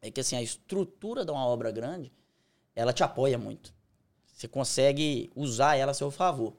[0.00, 2.10] é que assim, a estrutura de uma obra grande,
[2.74, 3.74] ela te apoia muito.
[4.32, 6.54] Você consegue usar ela a seu favor.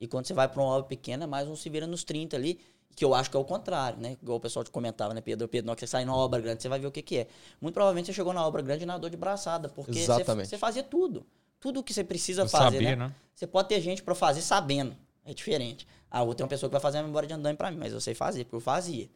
[0.00, 2.58] E quando você vai para uma obra pequena, mais um se vira nos 30 ali,
[2.96, 4.16] que eu acho que é o contrário, né?
[4.20, 5.46] Igual o pessoal te comentava, né, Pedro?
[5.46, 7.18] Pedro, na hora que você sai numa obra grande, você vai ver o que, que
[7.18, 7.26] é.
[7.60, 10.82] Muito provavelmente você chegou na obra grande e nadou de braçada, porque você, você, fazia
[10.82, 11.26] tudo.
[11.60, 12.96] Tudo o que você precisa eu fazer, sabia, né?
[12.96, 13.14] né?
[13.34, 14.96] Você pode ter gente para fazer sabendo.
[15.24, 15.86] É diferente.
[16.10, 17.92] A outra é uma pessoa que vai fazer a memória de andame para mim, mas
[17.92, 19.08] eu sei fazer, porque eu fazia.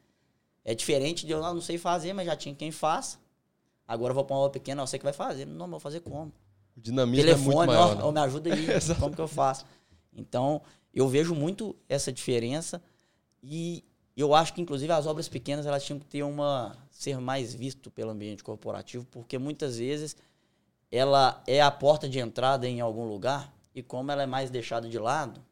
[0.64, 3.18] É diferente de eu não sei fazer, mas já tinha quem faça.
[3.89, 5.47] Agora eu vou para uma obra pequena, eu sei que vai fazer.
[5.47, 6.32] Não, mas vou fazer como?
[6.76, 7.99] O dinamismo Telefone, é muito maior.
[8.03, 8.20] Ó, né?
[8.20, 8.66] me ajuda aí,
[9.01, 9.64] como que eu faço?
[10.14, 10.62] Então,
[10.92, 12.82] eu vejo muito essa diferença
[13.42, 13.84] e
[14.16, 17.90] eu acho que, inclusive, as obras pequenas elas tinham que ter uma ser mais visto
[17.90, 20.16] pelo ambiente corporativo, porque muitas vezes
[20.90, 24.88] ela é a porta de entrada em algum lugar e como ela é mais deixada
[24.88, 25.44] de lado,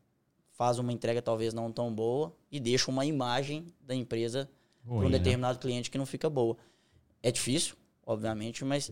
[0.52, 4.48] faz uma entrega talvez não tão boa e deixa uma imagem da empresa
[4.84, 5.18] para um né?
[5.18, 6.56] determinado cliente que não fica boa.
[7.20, 7.74] É difícil,
[8.06, 8.90] obviamente, mas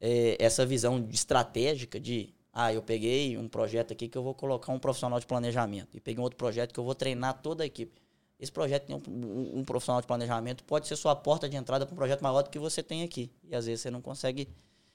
[0.00, 4.72] é, essa visão estratégica de ah, eu peguei um projeto aqui que eu vou colocar
[4.72, 7.66] um profissional de planejamento e peguei um outro projeto que eu vou treinar toda a
[7.66, 8.00] equipe.
[8.38, 11.86] Esse projeto tem um, um, um profissional de planejamento, pode ser sua porta de entrada
[11.86, 13.30] para um projeto maior do que você tem aqui.
[13.44, 14.48] E às vezes você não consegue,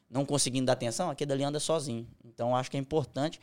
[0.09, 2.07] não conseguindo dar atenção, aquele dali anda sozinho.
[2.25, 3.39] Então acho que é importante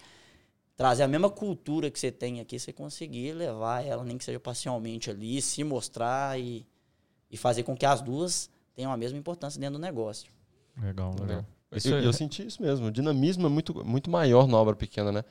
[0.76, 4.40] trazer a mesma cultura que você tem aqui, você conseguir levar ela, nem que seja
[4.40, 6.66] parcialmente ali, se mostrar e,
[7.30, 10.30] e fazer com que as duas tenham a mesma importância dentro do negócio.
[10.82, 11.46] Legal, legal.
[11.72, 12.06] Isso eu, é...
[12.06, 12.86] eu, senti isso mesmo.
[12.86, 15.24] O dinamismo é muito, muito maior na obra pequena, né?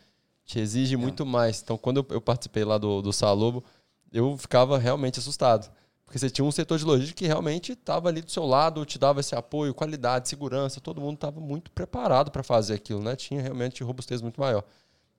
[0.45, 0.97] Te exige é.
[0.97, 1.61] muito mais.
[1.61, 3.63] Então, quando eu, eu, participei lá do, do Salobo,
[4.11, 5.71] eu ficava realmente assustado.
[6.03, 8.99] Porque você tinha um setor de logística que realmente estava ali do seu lado, te
[8.99, 10.81] dava esse apoio, qualidade, segurança.
[10.81, 13.15] Todo mundo estava muito preparado para fazer aquilo, né?
[13.15, 14.63] Tinha realmente robustez muito maior.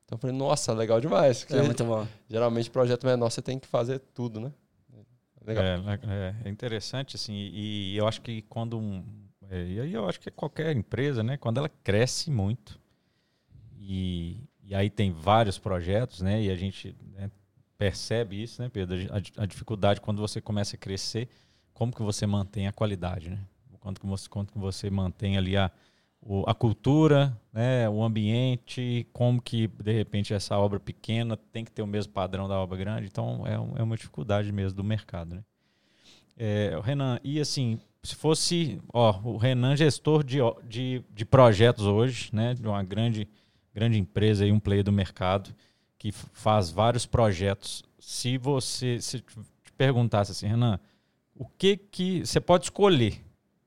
[0.05, 1.47] Então, eu falei, nossa, legal demais.
[1.49, 2.07] É muito bom.
[2.29, 4.53] Geralmente, projeto menor, você tem que fazer tudo, né?
[5.47, 5.65] Legal.
[5.65, 9.03] É, é, é interessante, assim, e, e eu acho que quando um,
[9.53, 12.81] é, e aí eu acho que qualquer empresa, né, quando ela cresce muito
[13.79, 17.31] e, e aí tem vários projetos, né, e a gente né,
[17.77, 21.29] percebe isso, né, Pedro, a, a, dificuldade quando você começa a crescer,
[21.75, 23.41] como que você mantém a qualidade, né?
[23.79, 25.71] Quanto que você, quanto que você mantém ali a,
[26.23, 31.73] o, a cultura, né, o ambiente, como que de repente essa obra pequena tem que
[31.73, 35.35] ter o mesmo padrão da obra grande, então é, é uma dificuldade mesmo do mercado,
[35.35, 35.45] né?
[36.39, 40.39] É, Renan, e assim, se fosse ó, o Renan, gestor de,
[40.69, 43.29] de, de projetos hoje, né, de uma grande,
[43.73, 45.55] grande empresa e um player do mercado
[45.99, 47.85] que faz vários projetos.
[47.99, 50.81] Se você se te perguntasse assim, Renan,
[51.35, 53.15] o que que você pode escolher?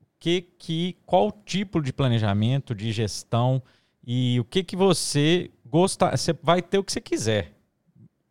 [0.00, 3.62] O que que qual tipo de planejamento, de gestão
[4.06, 7.52] e o que que você gosta, você vai ter o que você quiser.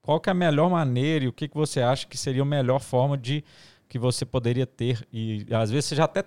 [0.04, 2.46] Qual que é a melhor maneira e o que que você acha que seria a
[2.46, 3.44] melhor forma de
[3.88, 6.24] que você poderia ter e às vezes você já até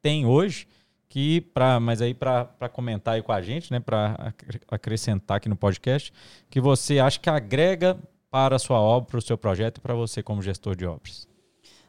[0.00, 0.66] tem hoje
[1.08, 4.34] que para mas aí para comentar aí com a gente né para
[4.68, 6.12] acrescentar aqui no podcast
[6.48, 7.98] que você acha que agrega
[8.32, 11.28] para a sua obra, para o seu projeto e para você como gestor de obras?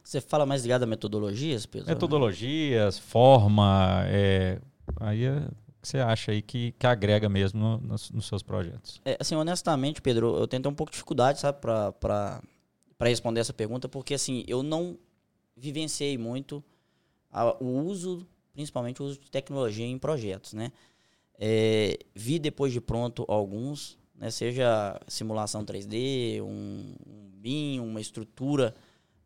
[0.03, 1.87] Você fala mais ligado a metodologias, Pedro?
[1.87, 4.59] Metodologias, forma, é,
[4.99, 8.43] aí é, o que você acha aí que, que agrega mesmo no, nos, nos, seus
[8.43, 8.99] projetos?
[9.05, 12.41] É, assim, honestamente, Pedro, eu tenho um pouco de dificuldade, sabe, para
[12.99, 14.97] responder essa pergunta, porque assim, eu não
[15.55, 16.63] vivenciei muito
[17.31, 20.71] a, o uso, principalmente o uso de tecnologia em projetos, né?
[21.39, 28.73] É, vi depois de pronto alguns, né, seja simulação 3D, um, um BIM, uma estrutura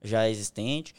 [0.02, 0.96] já existente,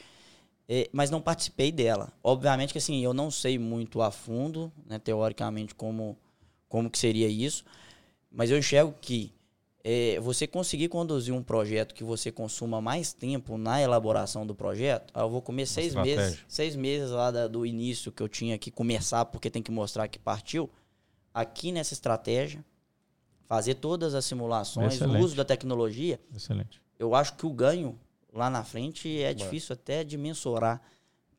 [0.69, 2.13] é, mas não participei dela.
[2.23, 6.17] Obviamente que assim, eu não sei muito a fundo, né, teoricamente, como,
[6.69, 7.65] como que seria isso,
[8.31, 9.33] mas eu enxergo que
[9.85, 15.13] é, você conseguir conduzir um projeto que você consuma mais tempo na elaboração do projeto,
[15.17, 18.71] eu vou comer seis meses, seis meses lá da, do início que eu tinha que
[18.71, 20.69] começar, porque tem que mostrar que partiu,
[21.33, 22.65] aqui nessa estratégia,
[23.47, 25.23] fazer todas as simulações, Excelente.
[25.23, 26.83] o uso da tecnologia, Excelente.
[26.99, 27.99] eu acho que o ganho
[28.33, 30.83] lá na frente é difícil até de mensurar,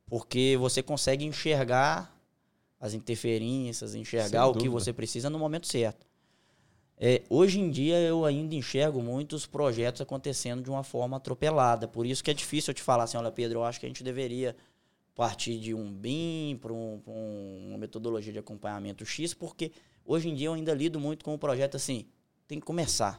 [0.06, 2.16] porque você consegue enxergar
[2.80, 6.09] as interferências, enxergar o que você precisa no momento certo.
[7.02, 12.04] É, hoje em dia eu ainda enxergo muitos projetos acontecendo de uma forma atropelada, por
[12.04, 14.04] isso que é difícil eu te falar assim, olha Pedro, eu acho que a gente
[14.04, 14.54] deveria
[15.14, 19.72] partir de um BIM para um, um, uma metodologia de acompanhamento X, porque
[20.04, 22.04] hoje em dia eu ainda lido muito com o projeto assim,
[22.46, 23.18] tem que começar.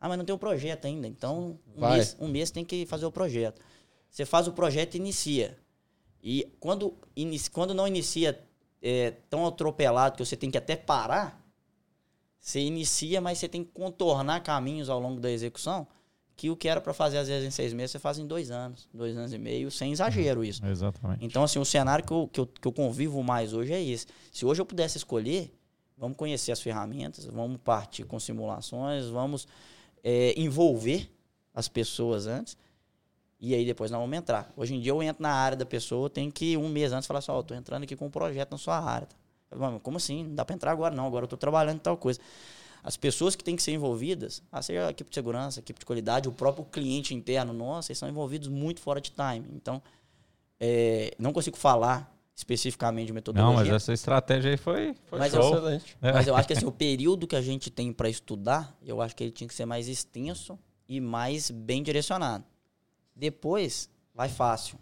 [0.00, 1.06] Ah, mas não tem o um projeto ainda.
[1.06, 3.60] Então, um mês, um mês tem que fazer o projeto.
[4.10, 5.58] Você faz o projeto e inicia.
[6.22, 8.42] E quando, inicia, quando não inicia
[8.82, 11.40] é, tão atropelado que você tem que até parar,
[12.40, 15.86] você inicia, mas você tem que contornar caminhos ao longo da execução
[16.40, 18.50] que o que era para fazer às vezes em seis meses, você faz em dois
[18.50, 20.64] anos, dois anos e meio, sem exagero isso.
[20.64, 21.22] Exatamente.
[21.22, 24.06] Então, assim, o cenário que eu, que eu, que eu convivo mais hoje é esse.
[24.32, 25.52] Se hoje eu pudesse escolher,
[25.98, 29.46] vamos conhecer as ferramentas, vamos partir com simulações, vamos
[30.02, 31.10] é, envolver
[31.54, 32.56] as pessoas antes.
[33.38, 34.50] E aí depois nós vamos entrar.
[34.56, 37.18] Hoje em dia eu entro na área da pessoa, tem que um mês antes falar
[37.18, 39.08] assim, ó, oh, tô entrando aqui com um projeto na sua área.
[39.82, 40.24] Como assim?
[40.24, 42.20] Não dá para entrar agora não, agora eu tô trabalhando em tal coisa.
[42.82, 45.78] As pessoas que têm que ser envolvidas, ah, seja a equipe de segurança, a equipe
[45.78, 49.46] de qualidade, o próprio cliente interno nosso, eles são envolvidos muito fora de time.
[49.54, 49.82] Então,
[50.58, 53.54] é, não consigo falar especificamente de metodologia.
[53.54, 55.42] Não, mas essa estratégia aí foi, foi mas show.
[55.42, 55.96] Eu, excelente.
[56.00, 56.12] É.
[56.12, 59.14] Mas eu acho que assim, o período que a gente tem para estudar, eu acho
[59.14, 62.44] que ele tinha que ser mais extenso e mais bem direcionado.
[63.14, 64.78] Depois, vai fácil.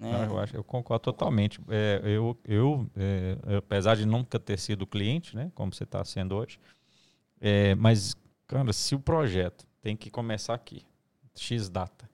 [0.00, 0.10] Né?
[0.10, 1.60] Não, eu, acho, eu concordo totalmente.
[1.68, 6.34] É, eu, eu é, apesar de nunca ter sido cliente, né, como você está sendo
[6.34, 6.58] hoje,
[7.40, 10.84] é, mas, cara, se o projeto tem que começar aqui,
[11.34, 12.10] X data,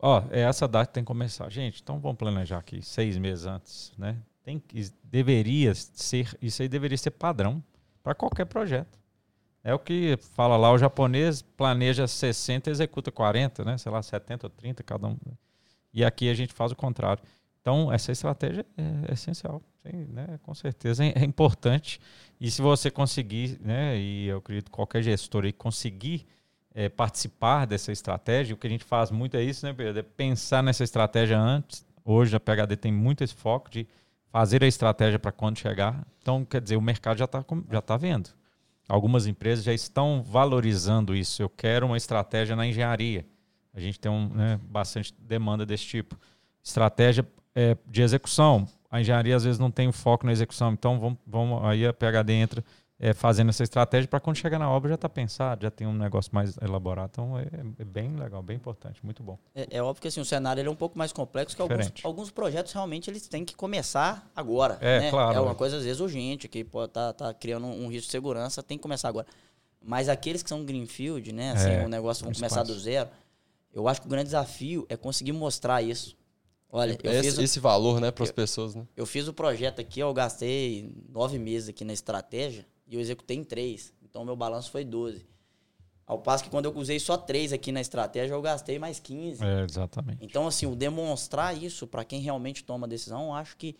[0.00, 1.50] Ó, é essa data que tem que começar.
[1.50, 4.16] Gente, então vamos planejar aqui seis meses antes, né?
[4.44, 7.62] Tem que, deveria ser, isso aí deveria ser padrão
[8.02, 8.98] para qualquer projeto.
[9.62, 13.76] É o que fala lá, o japonês planeja 60 executa 40, né?
[13.76, 15.18] Sei lá, 70 ou 30 cada um.
[15.92, 17.22] E aqui a gente faz o contrário.
[17.60, 20.38] Então, essa estratégia é, é essencial, sim, né?
[20.42, 22.00] com certeza é, é, importante.
[22.40, 26.26] E se você conseguir, né, e eu acredito que qualquer gestor aí conseguir
[26.78, 28.54] é, participar dessa estratégia.
[28.54, 29.98] O que a gente faz muito é isso, né, Pedro?
[29.98, 31.84] É pensar nessa estratégia antes.
[32.04, 33.84] Hoje a PHD tem muito esse foco de
[34.30, 36.06] fazer a estratégia para quando chegar.
[36.22, 38.30] Então, quer dizer, o mercado já está já tá vendo.
[38.88, 41.42] Algumas empresas já estão valorizando isso.
[41.42, 43.26] Eu quero uma estratégia na engenharia.
[43.78, 46.18] A gente tem um, né, bastante demanda desse tipo.
[46.62, 48.66] Estratégia é, de execução.
[48.90, 50.72] A engenharia às vezes não tem foco na execução.
[50.72, 52.64] Então, vamos, vamos aí a PHD entra
[53.00, 55.92] é, fazendo essa estratégia para quando chegar na obra já está pensado, já tem um
[55.92, 57.10] negócio mais elaborado.
[57.12, 57.46] Então é,
[57.78, 59.38] é, bem legal, bem importante, muito bom.
[59.54, 62.30] É, é óbvio que assim, o cenário é um pouco mais complexo que alguns, alguns
[62.30, 64.78] projetos realmente eles têm que começar agora.
[64.80, 65.10] É, né?
[65.10, 65.36] claro.
[65.36, 68.06] É uma coisa às vezes urgente, que pode estar tá, tá criando um, um, risco
[68.06, 69.26] de segurança, tem que começar agora.
[69.80, 71.52] Mas aqueles que são greenfield, né?
[71.52, 73.08] Assim, é, o negócio vão começar do zero.
[73.78, 76.16] Eu acho que o grande desafio é conseguir mostrar isso.
[76.70, 78.86] Olha, eu esse, fiz o, esse valor, né, para as pessoas, né?
[78.96, 83.36] Eu fiz o projeto aqui, eu gastei nove meses aqui na estratégia e eu executei
[83.36, 83.92] em três.
[84.02, 85.26] Então meu balanço foi 12.
[86.06, 89.44] Ao passo que quando eu usei só três aqui na estratégia, eu gastei mais 15.
[89.44, 90.24] É, exatamente.
[90.24, 93.76] Então, assim, o demonstrar isso para quem realmente toma a decisão, eu acho que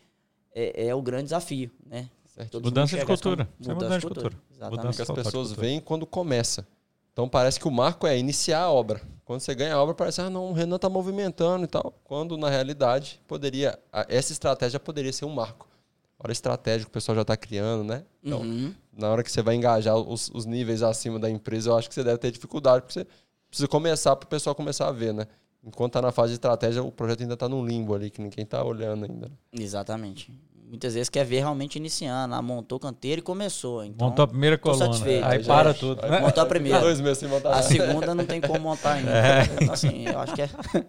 [0.55, 2.11] é, é o grande desafio, né?
[2.63, 3.49] Mudança de cultura.
[3.59, 4.31] Mudança, mudança de cultura.
[4.31, 4.43] cultura.
[4.51, 4.77] Exatamente.
[4.79, 6.67] Mudança que as pessoas veem quando começa.
[7.19, 9.03] Então parece que o marco é iniciar a obra.
[9.25, 11.93] Quando você ganha a obra, parece, ah, não, o Renan está movimentando e tal.
[12.05, 13.77] Quando, na realidade, poderia.
[14.09, 15.67] Essa estratégia poderia ser um marco
[16.17, 18.05] hora estratégica que o pessoal já está criando, né?
[18.23, 18.73] Então, uhum.
[18.93, 21.95] na hora que você vai engajar os, os, níveis acima da empresa, eu acho que
[21.95, 23.07] você deve ter dificuldade, porque você
[23.49, 25.27] precisa começar para o pessoal começar a ver, né?
[25.63, 28.45] Enquanto está na fase de estratégia, o projeto ainda está num limbo ali, que ninguém
[28.45, 29.31] está olhando ainda.
[29.53, 30.33] Exatamente.
[30.69, 32.35] Muitas vezes quer ver realmente iniciando.
[32.35, 33.85] Ah, montou canteiro e começou.
[33.85, 34.87] Então, Montou a primeira tô coluna.
[34.87, 35.55] satisfeito, Aí já.
[35.55, 36.03] para tudo.
[36.07, 36.21] né?
[36.21, 36.81] montou a primeira.
[36.81, 39.11] Dois meses sem montar A segunda não tem como montar ainda.
[39.11, 39.43] É.
[39.63, 40.49] Então, assim, eu acho que é.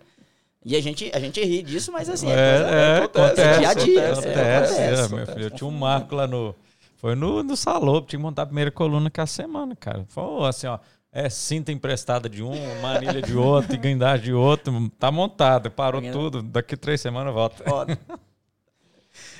[0.66, 3.60] E a gente, a gente ri disso, mas assim, É, coisa- é, acontece, acontece.
[3.60, 4.58] dia a dia, Acontece, é, é,
[4.94, 5.16] acontece.
[5.16, 5.42] meu filho.
[5.46, 6.54] Eu tinha um marco lá no.
[6.98, 10.04] Foi no, no Salop, tinha que montar a primeira coluna que a semana, cara.
[10.10, 10.78] Foi assim, ó.
[11.14, 14.92] É cinta emprestada de um, manilha de outro, e guindagem de outro.
[15.00, 16.44] Tá montado, parou Guinda- tudo.
[16.44, 17.64] Daqui três semanas volta.
[17.64, 17.98] foda.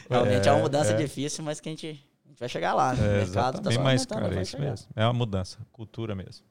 [0.10, 0.96] Realmente é, uma mudança é.
[0.96, 1.88] difícil, mas que a gente,
[2.26, 2.94] a gente vai chegar lá.
[2.94, 3.06] Né?
[3.06, 4.70] É, o mercado tá mas, aumentando, cara, é isso chegar.
[4.70, 4.88] mesmo.
[4.96, 6.46] É uma mudança, cultura mesmo.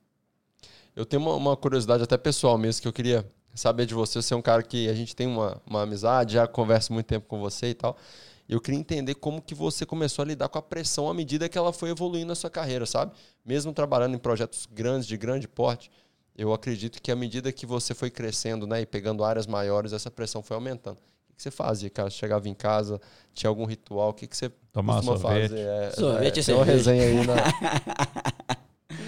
[0.95, 4.23] Eu tenho uma, uma curiosidade até pessoal mesmo que eu queria saber de você.
[4.23, 7.27] Você é um cara que a gente tem uma, uma amizade, já converso muito tempo
[7.27, 7.97] com você e tal.
[8.49, 11.59] Eu queria entender como que você começou a lidar com a pressão à medida que
[11.59, 13.13] ela foi evoluindo na sua carreira, sabe?
[13.45, 15.91] Mesmo trabalhando em projetos grandes, de grande porte,
[16.35, 20.11] eu acredito que à medida que você foi crescendo né, e pegando áreas maiores, essa
[20.11, 20.99] pressão foi aumentando.
[21.39, 22.11] O que você fazia, cara?
[22.11, 23.01] Você chegava em casa,
[23.33, 24.09] tinha algum ritual?
[24.09, 25.51] O que que você Tomar costuma sorvete.
[25.51, 25.69] fazer?
[25.69, 27.35] É, Sorvete é, e tem uma resenha aí, né?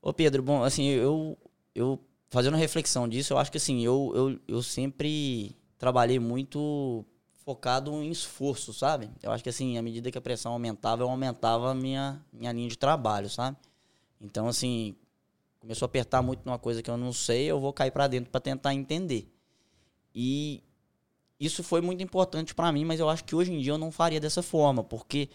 [0.00, 1.36] Ô Pedro, bom, assim, eu,
[1.74, 1.98] eu
[2.30, 7.04] fazendo uma reflexão disso, eu acho que assim, eu, eu, eu sempre trabalhei muito
[7.44, 9.10] focado em esforço, sabe?
[9.20, 12.52] Eu acho que assim, à medida que a pressão aumentava, eu aumentava a minha, minha
[12.52, 13.56] linha de trabalho, sabe?
[14.20, 14.94] Então, assim,
[15.58, 18.30] começou a apertar muito numa coisa que eu não sei, eu vou cair pra dentro
[18.30, 19.28] pra tentar entender.
[20.14, 20.62] E
[21.40, 23.90] isso foi muito importante pra mim, mas eu acho que hoje em dia eu não
[23.90, 25.30] faria dessa forma, porque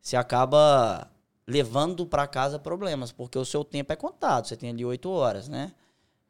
[0.00, 1.10] você acaba
[1.46, 5.48] levando pra casa problemas, porque o seu tempo é contado, você tem ali oito horas,
[5.48, 5.72] né?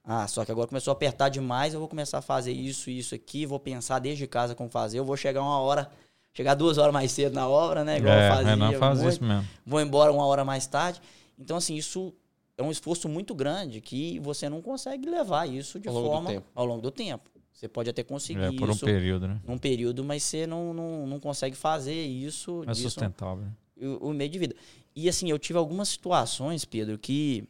[0.02, 3.14] Ah, só que agora começou a apertar demais, eu vou começar a fazer isso, isso
[3.14, 5.90] aqui, vou pensar desde casa como fazer, eu vou chegar uma hora,
[6.32, 7.98] chegar duas horas mais cedo na obra, né?
[7.98, 9.46] Igual eu é, fazia Renan faz muito isso mesmo.
[9.66, 11.02] vou embora uma hora mais tarde.
[11.38, 12.14] Então, assim, isso
[12.56, 16.12] é um esforço muito grande que você não consegue levar isso de Ao longo do
[16.12, 16.46] forma tempo.
[16.54, 17.28] ao longo do tempo.
[17.58, 19.40] Você pode até conseguir É, por um isso período, né?
[19.44, 23.44] num período, mas você não, não, não consegue fazer isso É disso sustentável.
[23.44, 23.52] né?
[24.00, 24.54] o, o meio de vida.
[24.94, 27.48] E assim, eu tive algumas situações, Pedro, que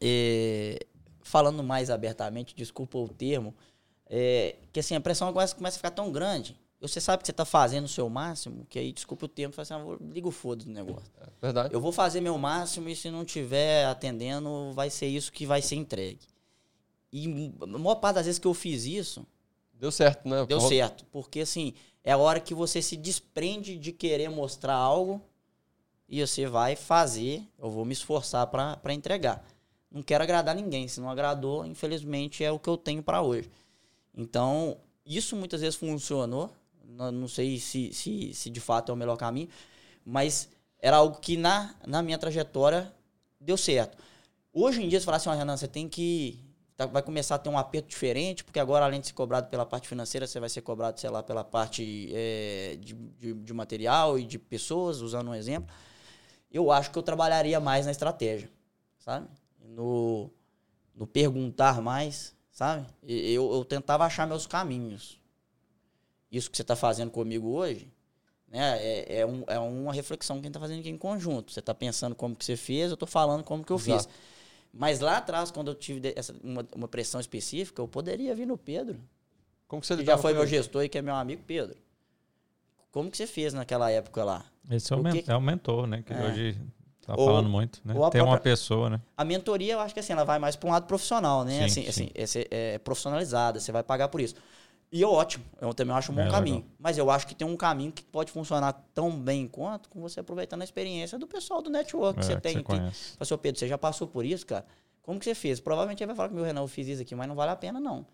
[0.00, 0.78] é,
[1.22, 3.54] falando mais abertamente, desculpa o termo,
[4.06, 6.54] é, que assim, a pressão começa, começa a ficar tão grande.
[6.80, 9.64] Você sabe que você está fazendo o seu máximo, que aí, desculpa o termo, você
[9.64, 11.10] fala assim, ah, vou- liga o foda do negócio.
[11.40, 11.72] Verdade.
[11.74, 15.60] Eu vou fazer meu máximo e se não tiver atendendo, vai ser isso que vai
[15.62, 16.20] ser entregue.
[17.12, 19.26] E a maior parte das vezes que eu fiz isso,
[19.72, 20.44] Deu certo, né?
[20.46, 21.06] deu certo.
[21.10, 21.72] Porque assim,
[22.04, 25.22] é a hora que você se desprende de querer mostrar algo
[26.08, 29.44] e você vai fazer, eu vou me esforçar para entregar.
[29.90, 33.50] Não quero agradar ninguém, se não agradou, infelizmente é o que eu tenho para hoje.
[34.14, 36.50] Então, isso muitas vezes funcionou,
[36.84, 39.48] não sei se, se, se de fato é o melhor caminho,
[40.04, 40.48] mas
[40.78, 42.92] era algo que na, na minha trajetória
[43.40, 43.96] deu certo.
[44.52, 46.38] Hoje em dia, você fala assim, ó, Renan, você tem que.
[46.80, 49.66] Tá- vai começar a ter um aperto diferente, porque agora, além de ser cobrado pela
[49.66, 54.18] parte financeira, você vai ser cobrado, sei lá, pela parte eh, de, de, de material
[54.18, 55.72] e de pessoas, usando um exemplo.
[56.50, 58.50] Eu acho que eu trabalharia mais na estratégia,
[58.98, 59.28] sabe?
[59.62, 60.30] No,
[60.94, 62.86] no perguntar mais, sabe?
[63.06, 65.20] Eu, eu tentava achar meus caminhos.
[66.32, 67.92] Isso que você está fazendo comigo hoje,
[68.48, 68.78] né?
[68.82, 71.52] É, é, um- é uma reflexão que a gente está fazendo aqui em conjunto.
[71.52, 74.04] Você está pensando como que você fez, eu estou falando como que eu Exato.
[74.08, 74.14] fiz.
[74.72, 78.56] Mas lá atrás, quando eu tive essa, uma, uma pressão específica, eu poderia vir no
[78.56, 79.00] Pedro,
[79.66, 81.76] Como que você que já foi meu gestor e que é meu amigo Pedro.
[82.92, 84.44] Como que você fez naquela época lá?
[84.70, 86.02] Esse é o, O que men- que- é o mentor, né?
[86.02, 86.24] Que É.
[86.26, 86.60] hoje
[87.06, 87.92] tá Ou- falando muito, né?
[87.94, 89.00] Tem uma própria- pessoa, né?
[89.16, 91.68] A mentoria, eu acho que assim, ela vai mais para um lado profissional, né?
[91.68, 92.10] Sim, assim, sim.
[92.20, 94.34] assim, é, é profissionalizada, você vai pagar por isso.
[94.92, 96.56] E é ótimo, eu também acho um bom É, caminho.
[96.56, 96.70] legal.
[96.78, 100.18] Mas eu acho que tem um caminho que pode funcionar tão bem quanto com você
[100.18, 102.54] aproveitando a experiência do pessoal do network que É, você que tem.
[102.54, 103.16] você que.
[103.24, 104.66] Fala "Ô, Pedro, você já passou por isso, cara?
[105.02, 105.60] Como que você fez?
[105.60, 107.56] Provavelmente ele vai falar que meu Renan, eu fiz isso aqui, mas não vale a
[107.56, 108.04] pena, não.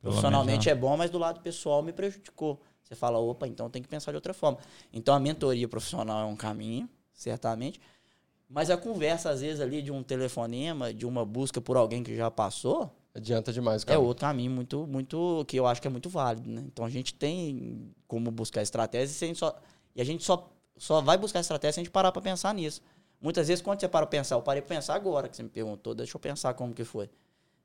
[0.00, 2.60] Profissionalmente menos, é bom, mas do lado pessoal me prejudicou.
[2.82, 4.58] Você fala, opa, então tem que pensar de outra forma.
[4.92, 7.80] Então a mentoria profissional é um caminho, certamente.
[8.48, 12.14] Mas a conversa, às vezes, ali de um telefonema, de uma busca por alguém que
[12.16, 14.00] já passou, Adianta demais, é cara.
[14.00, 16.62] outro caminho muito, muito, que eu acho que é muito válido, né?
[16.66, 19.60] Então a gente tem como buscar estratégias e a gente só,
[19.94, 22.80] e a gente só, só vai buscar estratégia se a gente parar para pensar nisso.
[23.20, 25.50] Muitas vezes, quando você para pra pensar, eu parei para pensar agora que você me
[25.50, 27.08] perguntou, deixa eu pensar como que foi.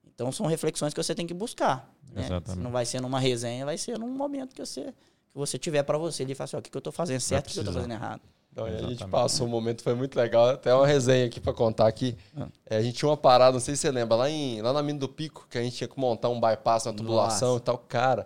[0.06, 1.92] Então são reflexões que você tem que buscar.
[2.12, 2.26] Né?
[2.26, 2.64] Exatamente.
[2.64, 4.94] Não vai ser numa resenha, vai ser num momento que você,
[5.30, 6.92] que você tiver para você ali e falar assim, ó, o que, que eu tô
[6.92, 8.22] fazendo certo, o que, eu tô fazendo errado.
[8.52, 10.50] Então, a gente passou um momento, foi muito legal.
[10.50, 12.18] Até uma resenha aqui pra contar aqui.
[12.36, 12.48] Ah.
[12.66, 14.82] É, a gente tinha uma parada, não sei se você lembra, lá, em, lá na
[14.82, 17.62] Mina do Pico, que a gente tinha que montar um bypass na tubulação Nossa.
[17.62, 17.78] e tal.
[17.78, 18.26] Cara,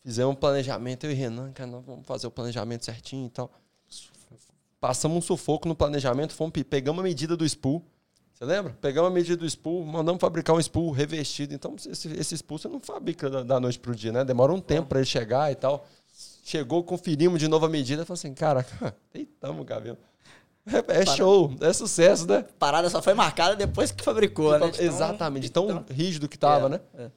[0.00, 3.50] fizemos um planejamento, eu e Renan, cara, nós vamos fazer o planejamento certinho e tal.
[4.80, 7.84] Passamos um sufoco no planejamento, fomos, pe- pegamos a medida do spool.
[8.32, 8.74] Você lembra?
[8.80, 11.52] Pegamos a medida do spool, mandamos fabricar um spool revestido.
[11.52, 14.24] Então, esse, esse spool você não fabrica da, da noite pro dia, né?
[14.24, 15.86] Demora um tempo pra ele chegar e tal.
[16.50, 18.66] Chegou, conferimos de novo a medida, falou assim, cara,
[19.12, 19.98] deitamos o cabelo.
[20.66, 22.38] É, é show, é sucesso, né?
[22.38, 24.68] A parada só foi marcada depois que fabricou, né?
[24.68, 26.80] Então, Exatamente, tão, tão rígido que tava, é, né?
[26.94, 27.10] É.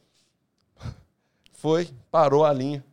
[1.51, 2.83] Foi, parou a linha,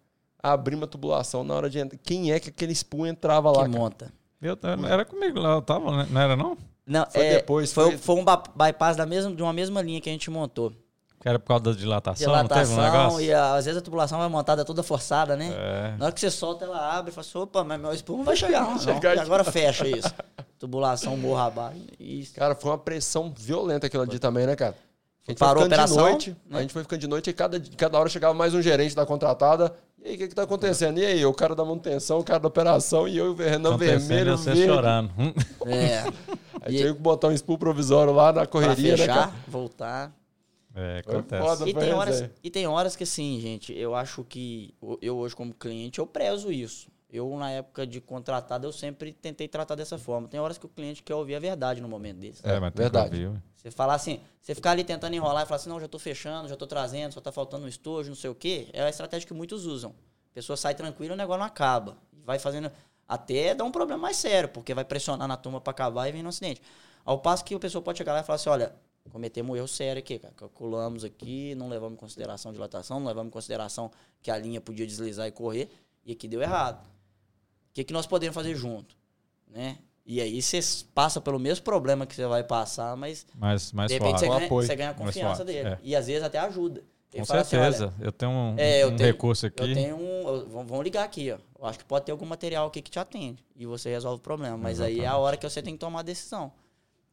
[0.42, 1.98] abrimos a tubulação na hora de entrar.
[2.02, 3.64] Quem é que aquele spoon entrava lá?
[3.64, 4.12] Que monta.
[4.40, 6.08] Eu, era comigo lá, eu tava, né?
[6.10, 6.56] não era não?
[6.86, 7.72] Não, foi é, depois.
[7.72, 7.98] Foi, foi...
[7.98, 10.72] foi um bypass da mesma, de uma mesma linha que a gente montou.
[11.20, 13.20] Que era por causa da dilatação, dilatação não teve um negócio?
[13.20, 15.52] e às vezes a tubulação vai montada toda forçada, né?
[15.52, 15.94] É.
[15.98, 18.24] Na hora que você solta, ela abre e fala assim, opa, mas meu espuma não
[18.24, 18.78] vai chegar, não.
[18.78, 19.22] chegar não.
[19.22, 20.10] agora fecha isso.
[20.58, 21.78] Tubulação morra abaixo.
[21.98, 22.34] Isso.
[22.34, 24.74] Cara, foi uma pressão violenta aquilo ali também, né, cara?
[25.28, 26.58] A gente Parou a operação, de noite, né?
[26.58, 29.04] a gente foi ficando de noite e cada, cada hora chegava mais um gerente da
[29.04, 29.74] contratada.
[30.02, 30.98] E aí, o que que tá acontecendo?
[30.98, 33.76] E aí, o cara da manutenção, o cara da operação e eu e o Renan
[33.76, 34.38] Vermelho.
[34.38, 34.66] você verde.
[34.66, 35.10] chorando.
[35.66, 36.04] É.
[36.62, 36.78] Aí e...
[36.78, 39.32] tive que botar um spool provisório lá na correria, pra fechar, né, cara?
[39.48, 40.12] voltar.
[40.80, 41.42] É, acontece.
[41.42, 45.36] Foda, e, tem horas, e tem horas que, assim, gente, eu acho que eu hoje,
[45.36, 46.90] como cliente, eu prezo isso.
[47.12, 50.28] Eu, na época de contratado, eu sempre tentei tratar dessa forma.
[50.28, 52.46] Tem horas que o cliente quer ouvir a verdade no momento desse.
[52.46, 53.28] É, mas verdade.
[53.56, 56.48] Você falar assim, você ficar ali tentando enrolar e falar assim, não, já estou fechando,
[56.48, 59.26] já estou trazendo, só está faltando um estojo, não sei o quê, é a estratégia
[59.26, 59.90] que muitos usam.
[60.30, 61.98] A pessoa sai tranquila, o negócio não acaba.
[62.24, 62.70] Vai fazendo.
[63.08, 66.22] Até dá um problema mais sério, porque vai pressionar na turma para acabar e vem
[66.22, 66.62] no acidente.
[67.04, 68.72] Ao passo que a pessoa pode chegar lá e falar assim: olha,
[69.08, 70.34] cometemos um erro sério aqui, cara.
[70.34, 73.90] Calculamos aqui, não levamos em consideração dilatação, não levamos em consideração
[74.20, 75.70] que a linha podia deslizar e correr,
[76.04, 76.84] e aqui deu errado.
[76.84, 78.96] O que, que nós podemos fazer junto?
[79.48, 79.78] Né?
[80.04, 80.60] E aí você
[80.94, 84.48] passa pelo mesmo problema que você vai passar, mas mais, mais de repente você ganha,
[84.48, 85.68] você ganha, a confiança dele.
[85.68, 85.78] É.
[85.82, 86.82] E às vezes até ajuda.
[87.12, 87.86] Ele Com assim, certeza.
[87.86, 89.62] Assim, eu tenho um, é, eu um tenho, recurso aqui.
[89.62, 90.48] Eu tenho um.
[90.48, 91.38] Vamos ligar aqui, ó.
[91.58, 93.44] Eu acho que pode ter algum material aqui que te atende.
[93.56, 94.56] E você resolve o problema.
[94.56, 95.00] Mas Exatamente.
[95.00, 96.52] aí é a hora que você tem que tomar a decisão.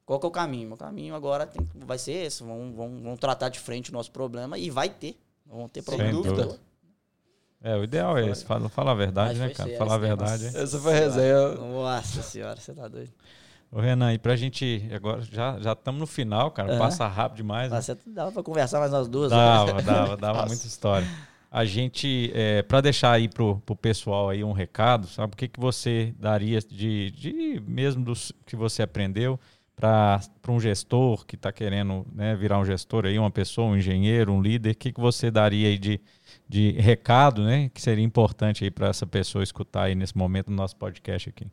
[0.07, 0.73] Qual que é o caminho?
[0.73, 2.41] O caminho agora tem, vai ser esse.
[2.41, 5.19] Vamos, vamos, vamos tratar de frente o nosso problema e vai ter.
[5.45, 6.13] Vão ter problema.
[6.13, 6.57] Sem dúvida.
[7.61, 8.45] É, o ideal é esse.
[8.45, 9.77] Fala, fala a verdade, né, cara?
[9.77, 10.45] Falar a verdade.
[10.45, 11.55] Essa foi a resenha.
[11.55, 13.11] Nossa senhora, você tá doido.
[13.69, 14.89] Ô, Renan, e pra gente.
[14.93, 16.71] Agora já já estamos no final, cara.
[16.71, 16.79] Uhum.
[16.79, 17.69] Passa rápido demais.
[17.69, 17.81] Né?
[17.81, 19.81] Você dava pra conversar mais umas duas Dava, né?
[19.81, 21.05] dava, dava muita história.
[21.51, 25.33] A gente, é, para deixar aí pro, pro pessoal aí um recado, sabe?
[25.33, 29.37] O que, que você daria de, de mesmo dos que você aprendeu
[29.77, 30.19] para
[30.49, 34.41] um gestor que está querendo né, virar um gestor aí, uma pessoa, um engenheiro, um
[34.41, 36.01] líder, o que, que você daria aí de,
[36.49, 37.69] de recado, né?
[37.69, 41.45] Que seria importante aí para essa pessoa escutar aí nesse momento no nosso podcast aqui?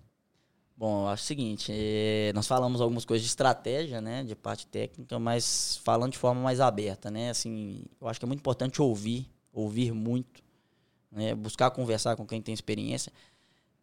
[0.75, 4.67] Bom, eu acho o seguinte, é, nós falamos algumas coisas de estratégia, né, de parte
[4.67, 8.83] técnica, mas falando de forma mais aberta, né, assim, eu acho que é muito importante
[8.83, 10.43] ouvir, ouvir muito,
[11.13, 13.13] né, buscar conversar com quem tem experiência,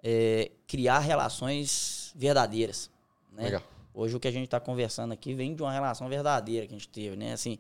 [0.04, 2.92] é, criar relações verdadeiras,
[3.32, 3.46] né.
[3.46, 3.71] Legal.
[3.94, 6.78] Hoje o que a gente está conversando aqui vem de uma relação verdadeira que a
[6.78, 7.60] gente teve, né, assim,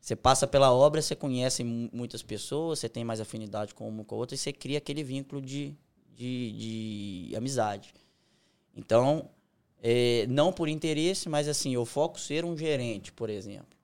[0.00, 4.14] você passa pela obra, você conhece muitas pessoas, você tem mais afinidade com uma com
[4.14, 5.74] a outra e você cria aquele vínculo de,
[6.14, 7.92] de, de amizade.
[8.74, 9.28] Então,
[9.82, 13.76] é, não por interesse, mas assim, eu foco ser um gerente, por exemplo.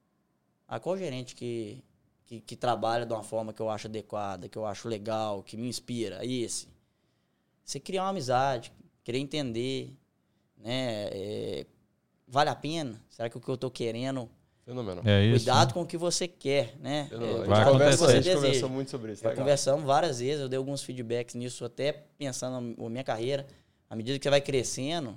[0.67, 1.83] Ah, qual gerente que,
[2.25, 5.57] que, que, trabalha de uma forma que eu acho adequada, que eu acho legal, que
[5.57, 6.25] me inspira?
[6.25, 6.69] Esse.
[7.65, 8.73] Você criar uma amizade,
[9.03, 9.93] querer entender,
[10.57, 11.09] né?
[11.13, 11.67] É,
[12.27, 13.01] vale a pena?
[13.09, 14.29] Será que o que eu estou querendo...
[14.65, 15.03] Fenômeno.
[15.05, 15.75] É isso, Cuidado né?
[15.75, 17.11] com o que você quer, né?
[17.13, 17.65] É, a,
[18.17, 19.23] gente conversou muito sobre isso.
[19.23, 23.47] Já conversamos várias vezes, eu dei alguns feedbacks nisso, até pensando na minha carreira
[23.95, 25.17] à medida que você vai crescendo,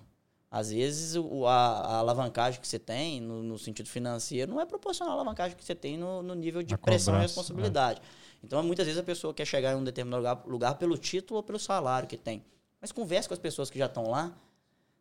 [0.49, 4.65] às vezes o, a, a, alavancagem que você tem no, no, sentido financeiro não é
[4.65, 8.01] proporcional à alavancagem que você tem no, no nível de a pressão cobrança, e responsabilidade.
[8.01, 8.37] É.
[8.43, 11.43] Então, muitas vezes a pessoa quer chegar em um determinado lugar, lugar pelo título ou
[11.43, 12.45] pelo salário que tem.
[12.79, 14.31] Mas converse com as pessoas que já estão lá.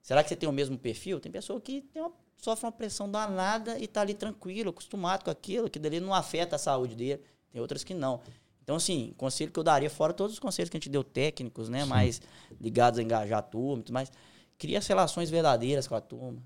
[0.06, 1.18] Será que você tem o mesmo perfil?
[1.18, 5.32] Tem pessoa que tem uma, sofre uma pressão danada e está ali tranquilo, acostumado com
[5.32, 7.20] aquilo, que dali não afeta a saúde dele.
[7.50, 8.20] Tem outras que não.
[8.62, 11.68] Então, assim, conselho que eu daria, fora todos os conselhos que a gente deu técnicos,
[11.68, 11.82] né?
[11.82, 11.88] Sim.
[11.88, 12.22] Mais
[12.60, 14.12] ligados a engajar a turma e tudo mais.
[14.56, 16.40] Cria as relações verdadeiras com a turma.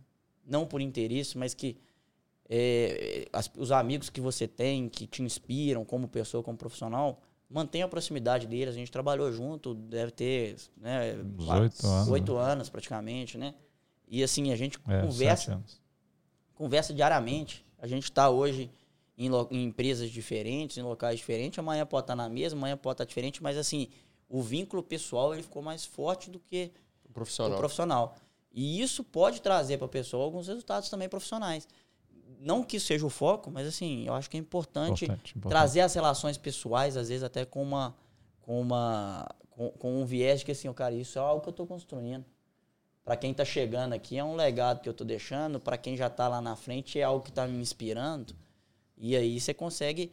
[0.47, 1.77] Não por interesse, mas que
[2.49, 7.21] é, as, os amigos que você tem, que te inspiram como pessoa, como profissional,
[7.51, 8.75] mantenha a proximidade deles.
[8.75, 12.41] A gente trabalhou junto, deve ter né, oito anos, oito né?
[12.41, 13.55] anos praticamente, né?
[14.07, 15.63] E assim, a gente é, conversa,
[16.55, 17.65] conversa diariamente.
[17.79, 18.71] A gente está hoje
[19.19, 21.59] em, em, empresas diferentes, em locais diferentes.
[21.59, 23.89] Amanhã pode estar na mesma, amanhã pode estar diferente, mas assim,
[24.29, 26.71] o vínculo pessoal ele ficou mais forte do que
[27.05, 27.57] o profissional.
[27.57, 28.17] O profissional.
[28.53, 31.69] E isso pode trazer para a pessoa alguns resultados também profissionais.
[32.43, 35.51] Não que isso seja o foco, mas assim, eu acho que é importante, importante, importante.
[35.51, 37.95] trazer as relações pessoais, às vezes até com uma
[38.41, 41.53] com uma com, com um viés de que assim, cara, isso é algo que eu
[41.53, 42.25] estou construindo.
[43.05, 46.07] Para quem está chegando aqui é um legado que eu estou deixando, para quem já
[46.07, 48.35] está lá na frente é algo que está me inspirando.
[48.97, 50.13] E aí você consegue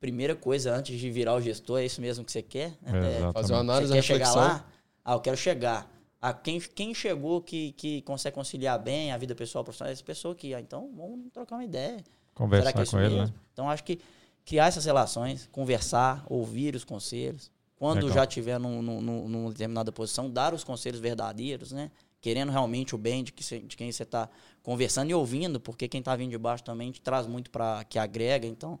[0.00, 2.76] primeira coisa antes de virar o gestor, é isso mesmo que você quer?
[2.82, 3.18] né?
[3.18, 4.66] É, Fazer uma você análise, quer chegar lá?
[5.04, 5.90] Ah, eu quero chegar.
[6.24, 9.92] Ah, quem, quem chegou que, que consegue conciliar bem a vida pessoal profissional?
[9.92, 12.02] Essa pessoa que, ah, então vamos trocar uma ideia.
[12.32, 13.34] Conversar Será que é com ele, né?
[13.52, 13.98] Então acho que
[14.44, 17.50] criar essas relações, conversar, ouvir os conselhos.
[17.76, 18.14] Quando Legal.
[18.14, 21.90] já estiver num, num, num- numa determinada posição, dar os conselhos verdadeiros, né?
[22.20, 24.28] Querendo realmente o bem de, que cê- de quem você está
[24.62, 27.98] conversando e ouvindo, porque quem está vindo de baixo também te traz muito para que
[27.98, 28.46] agrega.
[28.46, 28.78] Então,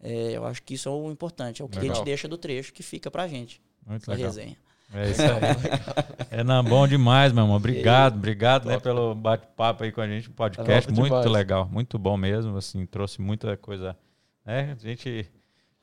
[0.00, 1.96] é, eu acho que isso é o importante, é o que a Legal.
[1.96, 4.26] gente deixa do trecho que fica pra gente, Muito legal.
[4.28, 4.56] resenha.
[4.94, 6.38] É isso aí.
[6.38, 7.56] É não, bom demais, meu irmão.
[7.56, 10.88] Obrigado, obrigado né, pelo bate-papo aí com a gente, o podcast.
[10.88, 12.56] Top Muito legal, muito bom mesmo.
[12.56, 13.96] Assim, trouxe muita coisa.
[14.44, 14.72] Né?
[14.72, 15.26] A gente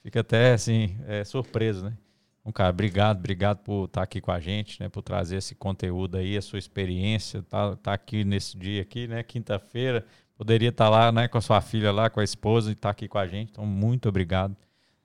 [0.03, 1.93] fica até assim, é, surpreso, né?
[2.41, 4.89] Então, cara, obrigado, obrigado por estar aqui com a gente, né?
[4.89, 9.24] Por trazer esse conteúdo aí, a sua experiência, tá, tá aqui nesse dia aqui, né?
[9.24, 10.05] Quinta-feira.
[10.38, 13.07] Poderia estar lá, né, com a sua filha lá, com a esposa e estar aqui
[13.07, 13.49] com a gente.
[13.51, 14.55] Então, muito obrigado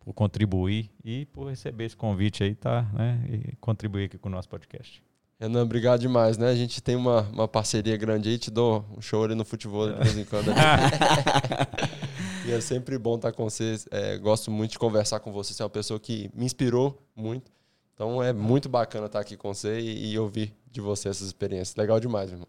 [0.04, 3.24] por contribuir e por receber esse convite aí, tá, né?
[3.28, 5.02] E contribuir aqui com o nosso podcast.
[5.40, 6.48] Renan, obrigado demais, né?
[6.48, 9.90] A gente tem uma, uma parceria grande aí, te dou um show ali no futebol
[9.90, 10.52] de vez em quando.
[12.46, 13.76] e é sempre bom estar com você.
[13.90, 15.54] É, gosto muito de conversar com você.
[15.54, 17.50] Você é uma pessoa que me inspirou muito.
[17.94, 21.74] Então é muito bacana estar aqui com você e, e ouvir de você essas experiências.
[21.76, 22.48] Legal demais, meu irmão.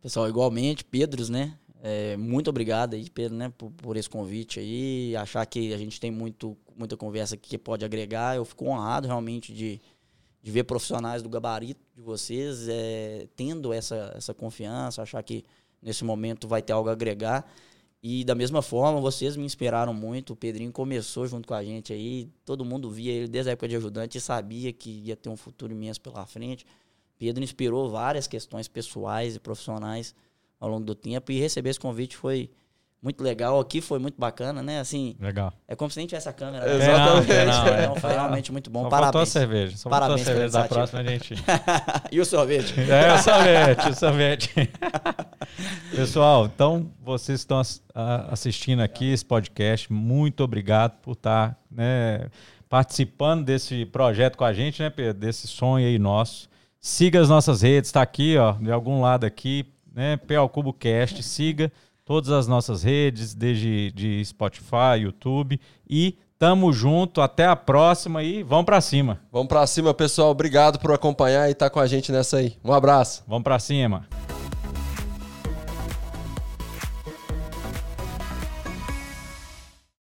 [0.00, 1.54] Pessoal, igualmente, Pedros, né?
[1.80, 5.14] É, muito obrigado aí, Pedro, né, por, por esse convite aí.
[5.16, 8.36] Achar que a gente tem muito, muita conversa aqui que pode agregar.
[8.36, 9.80] Eu fico honrado realmente de,
[10.42, 15.44] de ver profissionais do gabarito de vocês é, tendo essa, essa confiança, achar que
[15.80, 17.48] nesse momento vai ter algo a agregar.
[18.02, 20.32] E da mesma forma, vocês me inspiraram muito.
[20.32, 22.28] O Pedrinho começou junto com a gente aí.
[22.44, 25.36] Todo mundo via ele desde a época de ajudante e sabia que ia ter um
[25.36, 26.64] futuro imenso pela frente.
[27.18, 30.14] Pedro inspirou várias questões pessoais e profissionais
[30.60, 32.50] ao longo do tempo e receber esse convite foi
[33.00, 33.60] muito legal.
[33.60, 34.80] Aqui foi muito bacana, né?
[34.80, 35.52] Assim, Legal.
[35.68, 36.66] é como se nem tivesse a câmera.
[36.66, 36.74] né?
[36.84, 37.32] Exatamente.
[37.32, 37.84] É, não, é.
[37.84, 38.82] Então foi realmente muito bom.
[38.82, 39.28] Só faltou a Parabéns.
[39.28, 39.76] cerveja.
[39.76, 41.34] Só Parabéns a cerveja da próxima, gente.
[42.10, 42.74] e o sorvete?
[42.80, 44.70] É, o sorvete, o sorvete.
[45.94, 47.60] Pessoal, então vocês estão
[48.30, 52.28] assistindo aqui esse podcast, muito obrigado por estar né,
[52.68, 55.20] participando desse projeto com a gente, né, Pedro?
[55.20, 56.48] Desse sonho aí nosso.
[56.80, 59.66] Siga as nossas redes, está aqui, ó, de algum lado aqui,
[59.98, 60.16] né?
[60.16, 61.72] PL Cubo Cast, siga
[62.04, 68.44] todas as nossas redes, desde de Spotify, YouTube e tamo junto, até a próxima e
[68.44, 69.20] vamos para cima.
[69.32, 70.30] Vamos pra cima, pessoal.
[70.30, 72.56] Obrigado por acompanhar e estar com a gente nessa aí.
[72.64, 73.24] Um abraço.
[73.26, 74.06] Vamos para cima.